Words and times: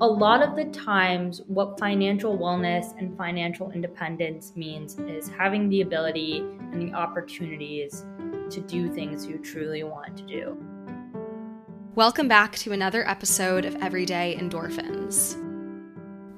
a 0.00 0.06
lot 0.06 0.42
of 0.42 0.54
the 0.54 0.66
times, 0.66 1.42
what 1.48 1.76
financial 1.76 2.38
wellness 2.38 2.96
and 2.98 3.16
financial 3.16 3.72
independence 3.72 4.52
means 4.54 4.96
is 5.00 5.28
having 5.28 5.68
the 5.68 5.80
ability 5.80 6.38
and 6.38 6.80
the 6.80 6.94
opportunities 6.94 8.06
to 8.48 8.60
do 8.60 8.92
things 8.92 9.26
you 9.26 9.38
truly 9.38 9.82
want 9.82 10.16
to 10.16 10.22
do. 10.22 10.56
Welcome 11.96 12.28
back 12.28 12.54
to 12.58 12.70
another 12.70 13.08
episode 13.08 13.64
of 13.64 13.74
Everyday 13.82 14.36
Endorphins. 14.38 15.47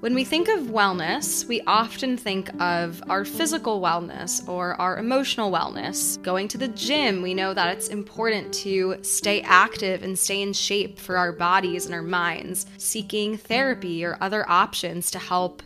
When 0.01 0.15
we 0.15 0.25
think 0.25 0.49
of 0.49 0.61
wellness, 0.61 1.47
we 1.47 1.61
often 1.67 2.17
think 2.17 2.49
of 2.59 3.03
our 3.11 3.23
physical 3.23 3.83
wellness 3.83 4.49
or 4.49 4.73
our 4.81 4.97
emotional 4.97 5.53
wellness. 5.53 6.21
Going 6.23 6.49
to 6.49 6.57
the 6.57 6.69
gym, 6.69 7.21
we 7.21 7.35
know 7.35 7.53
that 7.53 7.77
it's 7.77 7.89
important 7.89 8.55
to 8.55 8.97
stay 9.03 9.43
active 9.43 10.03
and 10.03 10.19
stay 10.19 10.41
in 10.41 10.55
shape 10.55 10.99
for 10.99 11.19
our 11.19 11.33
bodies 11.33 11.85
and 11.85 11.95
our 11.95 12.01
minds. 12.01 12.65
Seeking 12.79 13.37
therapy 13.37 14.03
or 14.03 14.17
other 14.23 14.49
options 14.49 15.11
to 15.11 15.19
help 15.19 15.63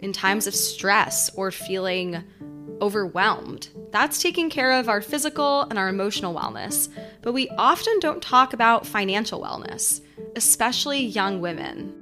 in 0.00 0.12
times 0.12 0.46
of 0.46 0.54
stress 0.54 1.30
or 1.34 1.50
feeling 1.50 2.22
overwhelmed. 2.82 3.70
That's 3.92 4.20
taking 4.20 4.50
care 4.50 4.72
of 4.72 4.90
our 4.90 5.00
physical 5.00 5.62
and 5.62 5.78
our 5.78 5.88
emotional 5.88 6.34
wellness. 6.34 6.90
But 7.22 7.32
we 7.32 7.48
often 7.56 7.98
don't 8.00 8.22
talk 8.22 8.52
about 8.52 8.86
financial 8.86 9.40
wellness, 9.40 10.02
especially 10.36 11.02
young 11.02 11.40
women. 11.40 11.99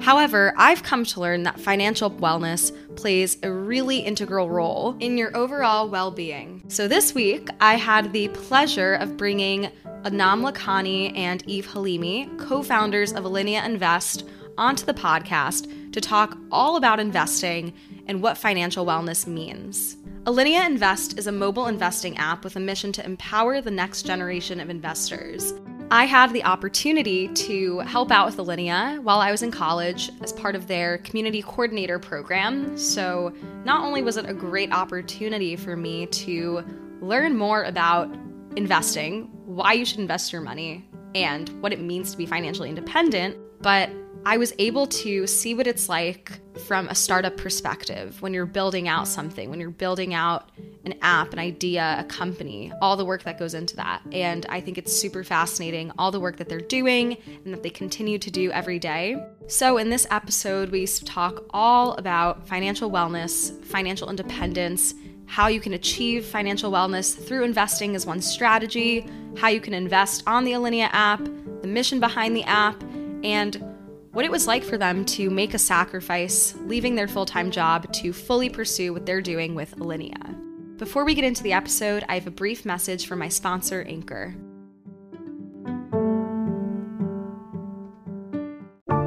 However, 0.00 0.54
I've 0.56 0.82
come 0.82 1.04
to 1.06 1.20
learn 1.20 1.42
that 1.44 1.58
financial 1.58 2.10
wellness 2.10 2.72
plays 2.96 3.38
a 3.42 3.50
really 3.50 3.98
integral 3.98 4.50
role 4.50 4.96
in 5.00 5.16
your 5.18 5.36
overall 5.36 5.88
well 5.88 6.10
being. 6.10 6.62
So 6.68 6.86
this 6.86 7.14
week, 7.14 7.48
I 7.60 7.74
had 7.74 8.12
the 8.12 8.28
pleasure 8.28 8.94
of 8.94 9.16
bringing 9.16 9.70
Anam 10.04 10.42
Lakhani 10.42 11.16
and 11.16 11.42
Eve 11.48 11.66
Halimi, 11.66 12.38
co 12.38 12.62
founders 12.62 13.12
of 13.12 13.24
Alinea 13.24 13.64
Invest, 13.64 14.24
onto 14.58 14.84
the 14.84 14.94
podcast 14.94 15.92
to 15.92 16.00
talk 16.00 16.38
all 16.52 16.76
about 16.76 17.00
investing 17.00 17.72
and 18.06 18.22
what 18.22 18.38
financial 18.38 18.86
wellness 18.86 19.26
means. 19.26 19.96
Alinea 20.24 20.66
Invest 20.66 21.18
is 21.18 21.26
a 21.26 21.32
mobile 21.32 21.66
investing 21.66 22.16
app 22.18 22.44
with 22.44 22.56
a 22.56 22.60
mission 22.60 22.92
to 22.92 23.04
empower 23.04 23.60
the 23.60 23.70
next 23.70 24.02
generation 24.02 24.60
of 24.60 24.70
investors. 24.70 25.52
I 25.90 26.04
had 26.04 26.32
the 26.32 26.42
opportunity 26.42 27.28
to 27.28 27.78
help 27.80 28.10
out 28.10 28.26
with 28.26 28.38
Alinea 28.38 28.98
while 29.00 29.20
I 29.20 29.30
was 29.30 29.42
in 29.44 29.52
college 29.52 30.10
as 30.20 30.32
part 30.32 30.56
of 30.56 30.66
their 30.66 30.98
community 30.98 31.42
coordinator 31.42 32.00
program. 32.00 32.76
So, 32.76 33.32
not 33.64 33.84
only 33.84 34.02
was 34.02 34.16
it 34.16 34.28
a 34.28 34.34
great 34.34 34.72
opportunity 34.72 35.54
for 35.54 35.76
me 35.76 36.06
to 36.06 36.64
learn 37.00 37.36
more 37.36 37.62
about 37.62 38.12
investing, 38.56 39.30
why 39.44 39.74
you 39.74 39.84
should 39.84 40.00
invest 40.00 40.32
your 40.32 40.42
money, 40.42 40.84
and 41.14 41.48
what 41.62 41.72
it 41.72 41.80
means 41.80 42.10
to 42.10 42.16
be 42.16 42.26
financially 42.26 42.68
independent, 42.68 43.36
but 43.62 43.88
I 44.26 44.38
was 44.38 44.52
able 44.58 44.88
to 44.88 45.24
see 45.28 45.54
what 45.54 45.68
it's 45.68 45.88
like 45.88 46.32
from 46.66 46.88
a 46.88 46.96
startup 46.96 47.36
perspective 47.36 48.20
when 48.20 48.34
you're 48.34 48.44
building 48.44 48.88
out 48.88 49.06
something, 49.06 49.50
when 49.50 49.60
you're 49.60 49.70
building 49.70 50.14
out 50.14 50.50
an 50.84 50.96
app, 51.00 51.32
an 51.32 51.38
idea, 51.38 51.94
a 52.00 52.02
company, 52.02 52.72
all 52.82 52.96
the 52.96 53.04
work 53.04 53.22
that 53.22 53.38
goes 53.38 53.54
into 53.54 53.76
that. 53.76 54.02
And 54.10 54.44
I 54.48 54.60
think 54.60 54.78
it's 54.78 54.92
super 54.92 55.22
fascinating, 55.22 55.92
all 55.96 56.10
the 56.10 56.18
work 56.18 56.38
that 56.38 56.48
they're 56.48 56.58
doing 56.58 57.18
and 57.44 57.54
that 57.54 57.62
they 57.62 57.70
continue 57.70 58.18
to 58.18 58.28
do 58.28 58.50
every 58.50 58.80
day. 58.80 59.24
So, 59.46 59.78
in 59.78 59.90
this 59.90 60.08
episode, 60.10 60.72
we 60.72 60.88
talk 60.88 61.44
all 61.50 61.92
about 61.92 62.48
financial 62.48 62.90
wellness, 62.90 63.64
financial 63.64 64.10
independence, 64.10 64.92
how 65.26 65.46
you 65.46 65.60
can 65.60 65.74
achieve 65.74 66.26
financial 66.26 66.72
wellness 66.72 67.16
through 67.16 67.44
investing 67.44 67.94
as 67.94 68.06
one 68.06 68.20
strategy, 68.20 69.06
how 69.36 69.46
you 69.46 69.60
can 69.60 69.72
invest 69.72 70.24
on 70.26 70.42
the 70.42 70.50
Alinea 70.50 70.88
app, 70.90 71.24
the 71.62 71.68
mission 71.68 72.00
behind 72.00 72.34
the 72.34 72.42
app, 72.42 72.82
and 73.22 73.75
what 74.16 74.24
it 74.24 74.30
was 74.30 74.46
like 74.46 74.64
for 74.64 74.78
them 74.78 75.04
to 75.04 75.28
make 75.28 75.52
a 75.52 75.58
sacrifice, 75.58 76.54
leaving 76.62 76.94
their 76.94 77.06
full 77.06 77.26
time 77.26 77.50
job 77.50 77.92
to 77.92 78.14
fully 78.14 78.48
pursue 78.48 78.94
what 78.94 79.04
they're 79.04 79.20
doing 79.20 79.54
with 79.54 79.76
Alinea. 79.76 80.78
Before 80.78 81.04
we 81.04 81.14
get 81.14 81.24
into 81.24 81.42
the 81.42 81.52
episode, 81.52 82.02
I 82.08 82.14
have 82.14 82.26
a 82.26 82.30
brief 82.30 82.64
message 82.64 83.06
from 83.06 83.18
my 83.18 83.28
sponsor, 83.28 83.82
Anchor. 83.82 84.34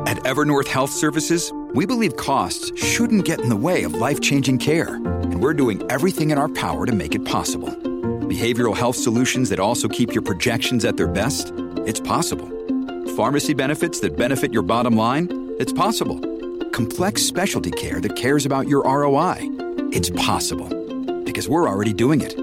At 0.06 0.17
Evernorth 0.25 0.67
Health 0.67 0.91
Services, 0.91 1.51
we 1.73 1.88
believe 1.88 2.16
costs 2.16 2.72
shouldn't 2.79 3.25
get 3.25 3.41
in 3.41 3.50
the 3.50 3.55
way 3.55 3.81
of 3.81 3.95
life 3.95 4.22
changing 4.22 4.59
care, 4.59 4.94
and 4.94 5.41
we're 5.41 5.55
doing 5.55 5.81
everything 5.91 6.29
in 6.29 6.38
our 6.38 6.50
power 6.50 6.85
to 6.85 6.94
make 6.94 7.16
it 7.16 7.25
possible. 7.25 7.69
Behavioral 7.69 8.78
health 8.78 8.95
solutions 8.95 9.50
that 9.50 9.59
also 9.59 9.88
keep 9.88 10.13
your 10.13 10.22
projections 10.22 10.85
at 10.85 10.97
their 10.97 11.07
best? 11.07 11.51
It's 11.88 12.00
possible 12.00 12.59
pharmacy 13.19 13.53
benefits 13.53 14.00
that 14.00 14.16
benefit 14.16 14.53
your 14.53 14.62
bottom 14.62 14.96
line? 14.96 15.28
It's 15.59 15.74
possible. 15.74 16.18
Complex 16.69 17.22
specialty 17.22 17.69
care 17.69 18.00
that 18.00 18.16
cares 18.16 18.46
about 18.46 18.69
your 18.69 18.81
ROI? 18.84 19.35
It's 19.91 20.09
possible. 20.12 20.69
Because 21.25 21.50
we're 21.50 21.68
already 21.68 21.91
doing 21.91 22.22
it. 22.22 22.34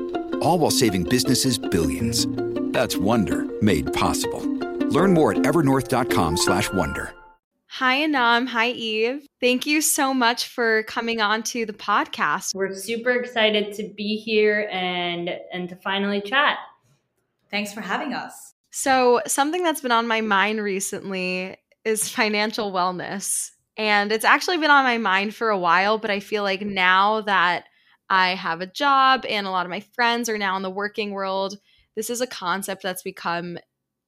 All 0.42 0.59
while 0.59 0.70
saving 0.70 1.04
businesses 1.04 1.56
billions. 1.56 2.26
That's 2.75 2.94
Wonder 2.94 3.47
made 3.62 3.91
possible. 3.94 4.42
Learn 4.91 5.15
more 5.15 5.32
at 5.32 5.38
evernorth.com/wonder. 5.38 7.15
Hi 7.69 7.94
Anam, 7.94 8.47
hi 8.47 8.69
Eve. 8.69 9.26
Thank 9.41 9.66
you 9.66 9.81
so 9.81 10.12
much 10.12 10.47
for 10.47 10.82
coming 10.82 11.22
on 11.22 11.42
to 11.54 11.65
the 11.65 11.72
podcast. 11.72 12.54
We're 12.54 12.75
super 12.75 13.12
excited 13.12 13.72
to 13.76 13.88
be 13.97 14.16
here 14.19 14.69
and 14.70 15.31
and 15.54 15.70
to 15.70 15.76
finally 15.76 16.20
chat. 16.20 16.59
Thanks 17.50 17.72
for 17.72 17.81
having 17.81 18.12
us. 18.12 18.55
So, 18.78 19.22
something 19.26 19.62
that's 19.62 19.81
been 19.81 19.91
on 19.91 20.06
my 20.06 20.20
mind 20.20 20.62
recently 20.62 21.56
is 21.87 22.10
financial 22.10 22.72
wellness. 22.75 23.53
And 23.78 24.12
it's 24.12 24.25
actually 24.25 24.59
been 24.59 24.70
on 24.70 24.84
my 24.84 24.98
mind 24.98 25.34
for 25.34 25.48
a 25.48 25.56
while, 25.59 25.97
but 25.97 26.10
I 26.10 26.20
feel 26.20 26.42
like 26.42 26.60
now 26.60 27.22
that 27.22 27.65
I 28.10 28.34
have 28.34 28.60
a 28.60 28.66
job 28.66 29.25
and 29.26 29.47
a 29.47 29.50
lot 29.50 29.65
of 29.65 29.70
my 29.70 29.81
friends 29.81 30.28
are 30.28 30.36
now 30.36 30.59
in 30.59 30.62
the 30.62 30.69
working 30.69 31.12
world, 31.12 31.56
this 31.94 32.10
is 32.10 32.20
a 32.20 32.26
concept 32.26 32.82
that's 32.82 33.03
become 33.03 33.56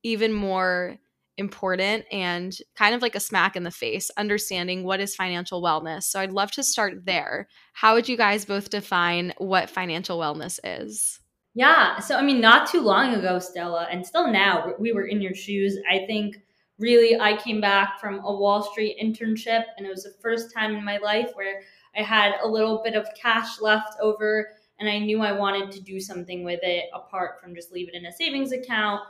even 0.02 0.34
more 0.34 0.98
important 1.38 2.04
and 2.12 2.54
kind 2.76 2.94
of 2.94 3.00
like 3.00 3.14
a 3.14 3.20
smack 3.20 3.56
in 3.56 3.62
the 3.62 3.70
face, 3.70 4.10
understanding 4.18 4.84
what 4.84 5.00
is 5.00 5.16
financial 5.16 5.62
wellness. 5.62 6.02
So 6.02 6.20
I'd 6.20 6.32
love 6.32 6.50
to 6.52 6.62
start 6.62 7.06
there. 7.06 7.48
How 7.72 7.94
would 7.94 8.06
you 8.06 8.18
guys 8.18 8.44
both 8.44 8.68
define 8.68 9.32
what 9.38 9.70
financial 9.70 10.18
wellness 10.18 10.60
is? 10.62 11.17
Yeah. 11.58 11.98
So, 11.98 12.14
I 12.14 12.22
mean, 12.22 12.40
not 12.40 12.70
too 12.70 12.80
long 12.80 13.14
ago, 13.14 13.40
Stella, 13.40 13.88
and 13.90 14.06
still 14.06 14.30
now, 14.30 14.74
we 14.78 14.92
were 14.92 15.06
in 15.06 15.20
your 15.20 15.34
shoes. 15.34 15.76
I 15.90 16.06
think 16.06 16.36
really 16.78 17.20
I 17.20 17.36
came 17.36 17.60
back 17.60 17.98
from 18.00 18.20
a 18.20 18.32
Wall 18.32 18.62
Street 18.62 18.96
internship, 19.02 19.64
and 19.76 19.84
it 19.84 19.90
was 19.90 20.04
the 20.04 20.14
first 20.22 20.54
time 20.54 20.76
in 20.76 20.84
my 20.84 20.98
life 20.98 21.32
where 21.34 21.62
I 21.96 22.02
had 22.02 22.34
a 22.44 22.46
little 22.46 22.80
bit 22.84 22.94
of 22.94 23.08
cash 23.20 23.60
left 23.60 23.94
over, 24.00 24.50
and 24.78 24.88
I 24.88 25.00
knew 25.00 25.20
I 25.20 25.32
wanted 25.32 25.72
to 25.72 25.80
do 25.80 25.98
something 25.98 26.44
with 26.44 26.60
it 26.62 26.84
apart 26.94 27.40
from 27.40 27.56
just 27.56 27.72
leave 27.72 27.88
it 27.88 27.94
in 27.96 28.06
a 28.06 28.12
savings 28.12 28.52
account 28.52 29.00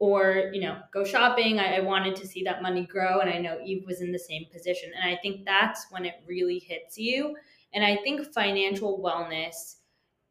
or 0.00 0.50
you 0.52 0.60
know 0.60 0.78
go 0.92 1.04
shopping 1.04 1.60
I, 1.60 1.76
I, 1.76 1.80
wanted 1.80 2.16
to 2.16 2.26
see 2.26 2.42
that 2.42 2.60
money 2.60 2.84
grow 2.86 3.20
and 3.20 3.30
i 3.30 3.38
know 3.38 3.60
eve 3.64 3.84
was 3.86 4.00
in 4.00 4.10
the 4.10 4.18
same 4.18 4.46
position 4.52 4.90
and 5.00 5.08
i 5.08 5.16
think 5.22 5.44
that's 5.44 5.86
when 5.90 6.04
it 6.04 6.14
really 6.26 6.58
hits 6.58 6.98
you 6.98 7.36
and 7.72 7.84
i 7.84 7.94
think 8.02 8.32
financial 8.32 8.98
wellness 8.98 9.76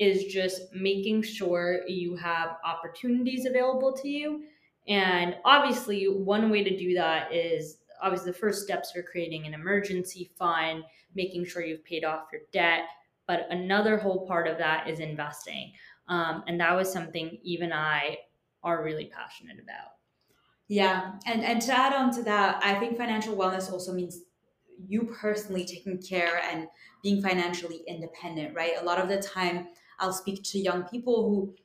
is 0.01 0.25
just 0.25 0.63
making 0.73 1.22
sure 1.22 1.88
you 1.88 2.16
have 2.16 2.57
opportunities 2.66 3.45
available 3.45 3.94
to 3.94 4.09
you. 4.09 4.41
And 4.88 5.35
obviously, 5.45 6.06
one 6.06 6.50
way 6.50 6.63
to 6.63 6.75
do 6.75 6.95
that 6.95 7.31
is 7.31 7.78
obviously 8.01 8.31
the 8.31 8.38
first 8.40 8.63
steps 8.63 8.95
are 8.95 9.03
creating 9.03 9.45
an 9.45 9.53
emergency 9.53 10.31
fund, 10.40 10.84
making 11.13 11.45
sure 11.45 11.63
you've 11.63 11.85
paid 11.85 12.03
off 12.03 12.29
your 12.34 12.41
debt. 12.51 12.85
But 13.28 13.45
another 13.51 13.95
whole 13.95 14.25
part 14.25 14.47
of 14.47 14.57
that 14.57 14.90
is 14.90 15.00
investing. 15.00 15.72
Um, 16.07 16.44
and 16.47 16.59
that 16.59 16.75
was 16.75 16.91
something 16.91 17.38
Eve 17.44 17.61
and 17.61 17.73
I 17.73 18.17
are 18.63 18.84
really 18.84 19.06
passionate 19.06 19.59
about. 19.61 19.91
Yeah. 20.67 21.11
And, 21.28 21.43
and 21.43 21.61
to 21.61 21.78
add 21.78 21.93
on 21.93 22.11
to 22.16 22.23
that, 22.23 22.59
I 22.64 22.73
think 22.79 22.97
financial 22.97 23.35
wellness 23.35 23.72
also 23.72 23.93
means 23.93 24.22
you 24.87 25.03
personally 25.22 25.64
taking 25.64 26.02
care 26.02 26.41
and 26.52 26.67
being 27.03 27.22
financially 27.22 27.84
independent, 27.87 28.55
right? 28.55 28.73
A 28.81 28.84
lot 28.84 28.97
of 28.97 29.08
the 29.08 29.22
time, 29.22 29.67
I'll 30.02 30.12
speak 30.12 30.44
to 30.44 30.59
young 30.59 30.84
people 30.84 31.30
who 31.30 31.56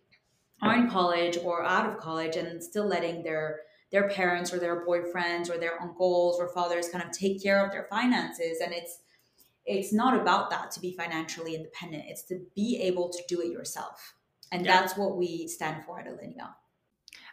are 0.62 0.76
in 0.76 0.88
college 0.88 1.36
or 1.42 1.64
out 1.64 1.88
of 1.88 1.98
college 1.98 2.36
and 2.36 2.62
still 2.62 2.86
letting 2.86 3.22
their 3.22 3.60
their 3.92 4.08
parents 4.08 4.52
or 4.52 4.58
their 4.58 4.84
boyfriends 4.86 5.48
or 5.48 5.58
their 5.58 5.80
uncles 5.80 6.38
or 6.38 6.52
fathers 6.52 6.88
kind 6.88 7.04
of 7.04 7.10
take 7.12 7.42
care 7.42 7.64
of 7.64 7.72
their 7.72 7.86
finances. 7.88 8.60
And 8.62 8.72
it's 8.72 9.00
it's 9.64 9.92
not 9.92 10.20
about 10.20 10.50
that 10.50 10.70
to 10.72 10.80
be 10.80 10.92
financially 10.92 11.54
independent. 11.54 12.04
It's 12.06 12.22
to 12.24 12.40
be 12.54 12.78
able 12.82 13.08
to 13.10 13.18
do 13.28 13.40
it 13.40 13.50
yourself. 13.50 14.14
And 14.52 14.64
yeah. 14.64 14.80
that's 14.80 14.96
what 14.96 15.16
we 15.16 15.48
stand 15.48 15.84
for 15.84 15.98
at 15.98 16.06
alinea. 16.06 16.54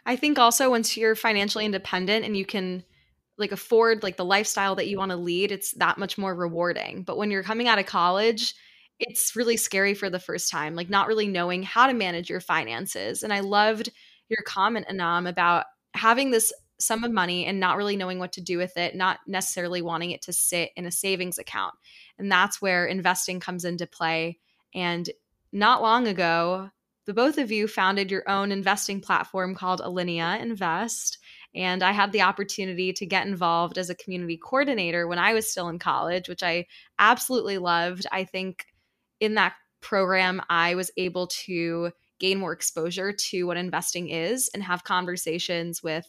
I 0.04 0.16
think 0.16 0.38
also 0.38 0.70
once 0.70 0.96
you're 0.96 1.14
financially 1.14 1.64
independent 1.64 2.24
and 2.24 2.36
you 2.36 2.44
can 2.44 2.84
like 3.38 3.52
afford 3.52 4.02
like 4.02 4.16
the 4.16 4.24
lifestyle 4.24 4.74
that 4.76 4.86
you 4.86 4.96
want 4.96 5.10
to 5.10 5.16
lead 5.16 5.50
it's 5.50 5.72
that 5.72 5.98
much 5.98 6.18
more 6.18 6.34
rewarding. 6.34 7.02
But 7.02 7.16
when 7.16 7.30
you're 7.30 7.42
coming 7.42 7.68
out 7.68 7.78
of 7.78 7.86
college 7.86 8.54
it's 8.98 9.34
really 9.34 9.56
scary 9.56 9.94
for 9.94 10.08
the 10.08 10.20
first 10.20 10.50
time, 10.50 10.74
like 10.74 10.88
not 10.88 11.08
really 11.08 11.26
knowing 11.26 11.62
how 11.62 11.86
to 11.86 11.92
manage 11.92 12.30
your 12.30 12.40
finances. 12.40 13.22
And 13.22 13.32
I 13.32 13.40
loved 13.40 13.90
your 14.28 14.42
comment, 14.46 14.86
Anam, 14.88 15.26
about 15.26 15.66
having 15.94 16.30
this 16.30 16.52
sum 16.78 17.04
of 17.04 17.12
money 17.12 17.46
and 17.46 17.60
not 17.60 17.76
really 17.76 17.96
knowing 17.96 18.18
what 18.18 18.32
to 18.32 18.40
do 18.40 18.58
with 18.58 18.76
it, 18.76 18.94
not 18.94 19.20
necessarily 19.26 19.82
wanting 19.82 20.10
it 20.10 20.22
to 20.22 20.32
sit 20.32 20.70
in 20.76 20.86
a 20.86 20.90
savings 20.90 21.38
account. 21.38 21.74
And 22.18 22.30
that's 22.30 22.60
where 22.60 22.86
investing 22.86 23.40
comes 23.40 23.64
into 23.64 23.86
play. 23.86 24.38
And 24.74 25.08
not 25.52 25.82
long 25.82 26.08
ago, 26.08 26.70
the 27.06 27.14
both 27.14 27.38
of 27.38 27.52
you 27.52 27.68
founded 27.68 28.10
your 28.10 28.28
own 28.28 28.50
investing 28.50 29.00
platform 29.00 29.54
called 29.54 29.80
Alinea 29.80 30.40
Invest. 30.40 31.18
And 31.54 31.82
I 31.82 31.92
had 31.92 32.12
the 32.12 32.22
opportunity 32.22 32.92
to 32.94 33.06
get 33.06 33.26
involved 33.26 33.78
as 33.78 33.90
a 33.90 33.94
community 33.94 34.36
coordinator 34.36 35.06
when 35.06 35.18
I 35.18 35.34
was 35.34 35.48
still 35.48 35.68
in 35.68 35.78
college, 35.78 36.28
which 36.28 36.42
I 36.42 36.66
absolutely 36.98 37.58
loved. 37.58 38.06
I 38.10 38.24
think 38.24 38.66
in 39.24 39.34
that 39.34 39.54
program, 39.80 40.40
I 40.48 40.74
was 40.74 40.90
able 40.96 41.26
to 41.26 41.90
gain 42.18 42.38
more 42.38 42.52
exposure 42.52 43.12
to 43.12 43.44
what 43.44 43.56
investing 43.56 44.08
is 44.08 44.50
and 44.54 44.62
have 44.62 44.84
conversations 44.84 45.82
with 45.82 46.06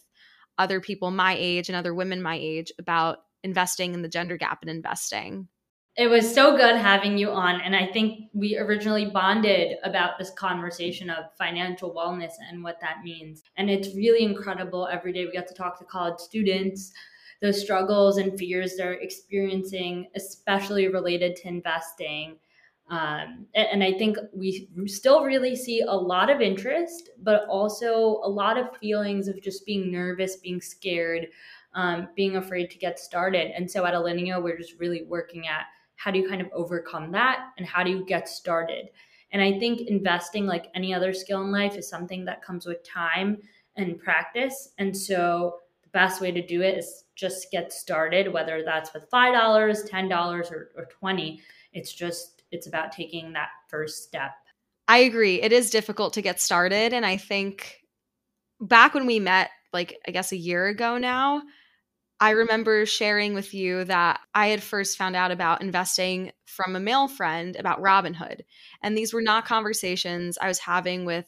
other 0.58 0.80
people 0.80 1.10
my 1.10 1.36
age 1.38 1.68
and 1.68 1.76
other 1.76 1.94
women 1.94 2.22
my 2.22 2.38
age 2.40 2.72
about 2.78 3.18
investing 3.42 3.94
and 3.94 4.04
the 4.04 4.08
gender 4.08 4.36
gap 4.36 4.62
in 4.62 4.68
investing. 4.68 5.48
It 5.96 6.08
was 6.08 6.34
so 6.34 6.56
good 6.58 6.76
having 6.76 7.16
you 7.16 7.30
on. 7.30 7.60
And 7.62 7.74
I 7.74 7.86
think 7.86 8.28
we 8.34 8.58
originally 8.58 9.06
bonded 9.06 9.78
about 9.82 10.18
this 10.18 10.30
conversation 10.30 11.08
of 11.08 11.24
financial 11.38 11.94
wellness 11.94 12.32
and 12.50 12.62
what 12.62 12.80
that 12.82 12.98
means. 13.02 13.42
And 13.56 13.70
it's 13.70 13.96
really 13.96 14.22
incredible. 14.22 14.86
Every 14.90 15.12
day 15.12 15.24
we 15.24 15.32
get 15.32 15.48
to 15.48 15.54
talk 15.54 15.78
to 15.78 15.86
college 15.86 16.18
students, 16.18 16.92
the 17.40 17.50
struggles 17.50 18.18
and 18.18 18.38
fears 18.38 18.76
they're 18.76 18.92
experiencing, 18.92 20.08
especially 20.14 20.88
related 20.88 21.34
to 21.36 21.48
investing. 21.48 22.36
Um, 22.88 23.46
and, 23.54 23.82
I 23.82 23.92
think 23.94 24.16
we 24.32 24.68
still 24.86 25.24
really 25.24 25.56
see 25.56 25.80
a 25.80 25.92
lot 25.92 26.30
of 26.30 26.40
interest, 26.40 27.10
but 27.20 27.44
also 27.48 28.20
a 28.22 28.28
lot 28.28 28.56
of 28.56 28.76
feelings 28.76 29.26
of 29.26 29.42
just 29.42 29.66
being 29.66 29.90
nervous, 29.90 30.36
being 30.36 30.60
scared, 30.60 31.26
um, 31.74 32.08
being 32.14 32.36
afraid 32.36 32.70
to 32.70 32.78
get 32.78 33.00
started. 33.00 33.50
And 33.56 33.68
so 33.68 33.84
at 33.86 33.94
Alinea, 33.94 34.40
we're 34.40 34.56
just 34.56 34.78
really 34.78 35.02
working 35.02 35.48
at 35.48 35.64
how 35.96 36.12
do 36.12 36.20
you 36.20 36.28
kind 36.28 36.40
of 36.40 36.48
overcome 36.52 37.10
that 37.12 37.48
and 37.58 37.66
how 37.66 37.82
do 37.82 37.90
you 37.90 38.04
get 38.04 38.28
started? 38.28 38.90
And 39.32 39.42
i 39.42 39.58
think 39.58 39.88
investing 39.88 40.46
like 40.46 40.66
any 40.74 40.94
other 40.94 41.12
skill 41.12 41.42
in 41.42 41.50
life 41.50 41.76
is 41.76 41.88
something 41.88 42.24
that 42.26 42.42
comes 42.42 42.66
with 42.66 42.84
time 42.84 43.38
and 43.74 43.98
practice. 43.98 44.70
And 44.78 44.96
so 44.96 45.56
the 45.82 45.88
best 45.90 46.20
way 46.20 46.30
to 46.30 46.46
do 46.46 46.62
it 46.62 46.78
is 46.78 47.04
just 47.16 47.50
get 47.50 47.72
started 47.72 48.32
whether 48.32 48.62
that's 48.64 48.94
with 48.94 49.10
$5 49.10 49.90
$10 49.90 50.50
or, 50.52 50.70
or 50.76 50.84
20 50.84 51.42
it's 51.72 51.92
just 51.92 52.35
it's 52.50 52.66
about 52.66 52.92
taking 52.92 53.32
that 53.32 53.48
first 53.68 54.04
step 54.04 54.32
i 54.88 54.98
agree 54.98 55.40
it 55.40 55.52
is 55.52 55.70
difficult 55.70 56.14
to 56.14 56.22
get 56.22 56.40
started 56.40 56.92
and 56.92 57.04
i 57.04 57.16
think 57.16 57.76
back 58.60 58.94
when 58.94 59.06
we 59.06 59.20
met 59.20 59.50
like 59.72 59.98
i 60.06 60.10
guess 60.10 60.32
a 60.32 60.36
year 60.36 60.66
ago 60.66 60.98
now 60.98 61.42
I 62.18 62.30
remember 62.30 62.86
sharing 62.86 63.34
with 63.34 63.52
you 63.52 63.84
that 63.84 64.20
I 64.34 64.48
had 64.48 64.62
first 64.62 64.96
found 64.96 65.16
out 65.16 65.30
about 65.30 65.60
investing 65.60 66.32
from 66.46 66.74
a 66.74 66.80
male 66.80 67.08
friend 67.08 67.54
about 67.56 67.82
Robinhood. 67.82 68.40
And 68.82 68.96
these 68.96 69.12
were 69.12 69.20
not 69.20 69.44
conversations 69.44 70.38
I 70.40 70.48
was 70.48 70.58
having 70.58 71.04
with 71.04 71.26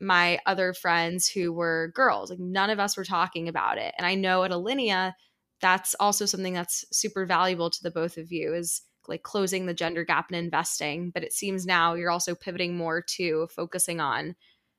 my 0.00 0.38
other 0.46 0.72
friends 0.72 1.28
who 1.28 1.52
were 1.52 1.92
girls. 1.94 2.30
Like 2.30 2.38
none 2.38 2.70
of 2.70 2.78
us 2.78 2.96
were 2.96 3.04
talking 3.04 3.48
about 3.48 3.76
it. 3.76 3.94
And 3.98 4.06
I 4.06 4.14
know 4.14 4.44
at 4.44 4.50
Alinea, 4.50 5.12
that's 5.60 5.94
also 6.00 6.24
something 6.24 6.54
that's 6.54 6.84
super 6.90 7.26
valuable 7.26 7.68
to 7.68 7.82
the 7.82 7.90
both 7.90 8.16
of 8.16 8.32
you 8.32 8.54
is 8.54 8.82
like 9.08 9.22
closing 9.22 9.66
the 9.66 9.74
gender 9.74 10.04
gap 10.04 10.30
in 10.30 10.36
investing. 10.36 11.10
But 11.10 11.24
it 11.24 11.32
seems 11.32 11.66
now 11.66 11.94
you're 11.94 12.10
also 12.10 12.34
pivoting 12.34 12.76
more 12.76 13.02
to 13.16 13.48
focusing 13.48 14.00
on 14.00 14.36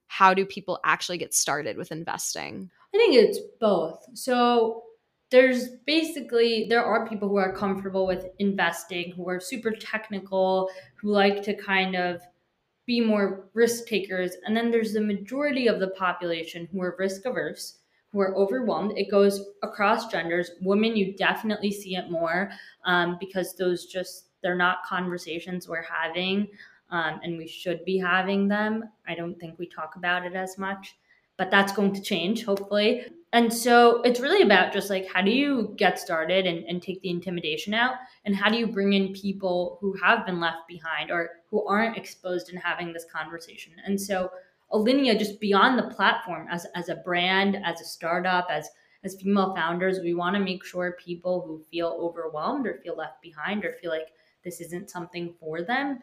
how 0.08 0.34
do 0.34 0.46
people 0.46 0.80
actually 0.84 1.18
get 1.18 1.34
started 1.34 1.78
with 1.78 1.92
investing? 1.92 2.70
I 2.94 2.98
think 2.98 3.16
it's 3.16 3.40
both. 3.60 4.04
So 4.14 4.84
there's 5.31 5.70
basically 5.86 6.66
there 6.70 6.84
are 6.84 7.08
people 7.08 7.30
who 7.30 7.38
are 7.38 7.56
comfortable 7.56 8.08
with 8.08 8.28
investing 8.40 9.14
who 9.16 9.30
are 9.30 9.40
super 9.40 9.72
technical 9.72 10.70
who 10.96 11.12
like 11.12 11.44
to 11.44 11.54
kind 11.54 11.96
of 11.96 12.22
be 12.86 13.00
more 13.00 13.48
risk 13.54 13.86
takers 13.86 14.36
and 14.46 14.58
then 14.58 14.72
there's 14.72 14.94
the 14.94 15.02
majority 15.02 15.68
of 15.68 15.80
the 15.80 15.90
population 15.90 16.68
who 16.72 16.82
are 16.82 16.96
risk 16.98 17.25
averse 17.25 17.79
who 18.12 18.20
are 18.20 18.36
overwhelmed 18.36 18.98
it 18.98 19.12
goes 19.12 19.46
across 19.64 20.08
genders. 20.08 20.52
Women 20.62 20.96
you 20.96 21.16
definitely 21.16 21.72
see 21.72 21.96
it 21.96 22.10
more 22.10 22.52
um, 22.86 23.18
because 23.20 23.56
those 23.56 23.86
just 23.86 24.26
they're 24.42 24.56
not 24.56 24.84
conversations 24.84 25.68
we're 25.68 25.84
having 25.84 26.48
um, 26.92 27.20
and 27.24 27.38
we 27.38 27.48
should 27.48 27.84
be 27.86 27.98
having 27.98 28.48
them. 28.48 28.86
I 29.08 29.16
don't 29.16 29.40
think 29.40 29.60
we 29.60 29.68
talk 29.68 29.96
about 29.96 30.26
it 30.26 30.34
as 30.34 30.58
much 30.58 30.96
but 31.40 31.50
that's 31.50 31.72
going 31.72 31.94
to 31.94 32.02
change 32.02 32.44
hopefully. 32.44 33.06
And 33.32 33.52
so 33.52 34.02
it's 34.02 34.20
really 34.20 34.44
about 34.44 34.74
just 34.74 34.90
like 34.90 35.08
how 35.08 35.22
do 35.22 35.32
you 35.32 35.74
get 35.78 35.98
started 35.98 36.46
and, 36.46 36.66
and 36.66 36.84
take 36.84 37.02
the 37.02 37.10
intimidation 37.10 37.74
out? 37.74 37.96
And 38.26 38.36
how 38.36 38.50
do 38.50 38.58
you 38.58 38.68
bring 38.68 38.94
in 38.94 39.14
people 39.14 39.78
who 39.80 39.94
have 40.04 40.26
been 40.26 40.40
left 40.40 40.68
behind 40.68 41.12
or 41.12 41.30
who 41.50 41.66
aren't 41.66 41.98
exposed 41.98 42.50
in 42.50 42.58
having 42.58 42.92
this 42.92 43.06
conversation? 43.12 43.72
And 43.86 44.00
so 44.00 44.30
alinea 44.71 45.18
just 45.18 45.39
beyond 45.39 45.77
the 45.77 45.94
platform 45.95 46.48
as, 46.50 46.66
as 46.75 46.89
a 46.89 46.95
brand 46.95 47.57
as 47.63 47.81
a 47.81 47.86
startup 47.86 48.48
as 48.50 48.69
as 49.04 49.16
female 49.16 49.56
founders 49.56 50.00
we 50.00 50.13
want 50.13 50.36
to 50.36 50.42
make 50.42 50.63
sure 50.63 50.98
people 51.04 51.44
who 51.45 51.63
feel 51.71 51.98
overwhelmed 52.01 52.68
or 52.68 52.80
feel 52.83 52.95
left 52.95 53.21
behind 53.21 53.63
or 53.63 53.74
feel 53.81 53.92
like 53.92 54.10
this 54.44 54.62
isn't 54.62 54.89
something 54.89 55.33
for 55.39 55.62
them 55.62 56.00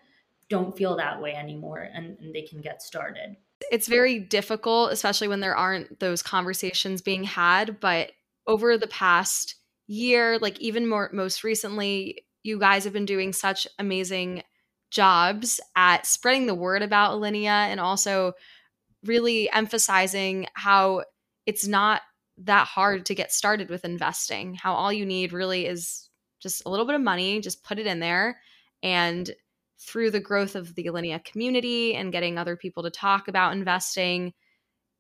don't 0.48 0.76
feel 0.76 0.96
that 0.96 1.20
way 1.20 1.34
anymore 1.34 1.88
and, 1.92 2.16
and 2.20 2.34
they 2.34 2.42
can 2.42 2.60
get 2.60 2.82
started 2.82 3.36
it's 3.70 3.88
very 3.88 4.18
difficult, 4.18 4.92
especially 4.92 5.28
when 5.28 5.40
there 5.40 5.56
aren't 5.56 6.00
those 6.00 6.22
conversations 6.22 7.02
being 7.02 7.24
had. 7.24 7.80
But 7.80 8.12
over 8.46 8.76
the 8.76 8.86
past 8.86 9.56
year, 9.86 10.38
like 10.38 10.60
even 10.60 10.88
more 10.88 11.10
most 11.12 11.44
recently, 11.44 12.24
you 12.42 12.58
guys 12.58 12.84
have 12.84 12.92
been 12.92 13.06
doing 13.06 13.32
such 13.32 13.66
amazing 13.78 14.42
jobs 14.90 15.60
at 15.74 16.06
spreading 16.06 16.46
the 16.46 16.54
word 16.54 16.82
about 16.82 17.12
Alinea 17.12 17.46
and 17.46 17.80
also 17.80 18.34
really 19.06 19.50
emphasizing 19.53 20.47
how 20.55 21.05
it's 21.47 21.67
not 21.67 22.03
that 22.38 22.67
hard 22.67 23.06
to 23.06 23.14
get 23.14 23.32
started 23.32 23.70
with 23.70 23.85
investing. 23.85 24.55
How 24.55 24.75
all 24.75 24.93
you 24.93 25.06
need 25.06 25.32
really 25.32 25.67
is 25.67 26.11
just 26.41 26.62
a 26.67 26.69
little 26.69 26.87
bit 26.87 26.94
of 26.94 27.00
money, 27.00 27.41
just 27.41 27.64
put 27.64 27.79
it 27.79 27.87
in 27.87 28.00
there 28.00 28.38
and 28.82 29.31
through 29.81 30.11
the 30.11 30.20
growth 30.20 30.55
of 30.55 30.75
the 30.75 30.85
Alinea 30.85 31.25
community 31.25 31.94
and 31.94 32.12
getting 32.12 32.38
other 32.38 32.56
people 32.56 32.82
to 32.82 32.91
talk 32.91 33.29
about 33.29 33.53
investing, 33.53 34.32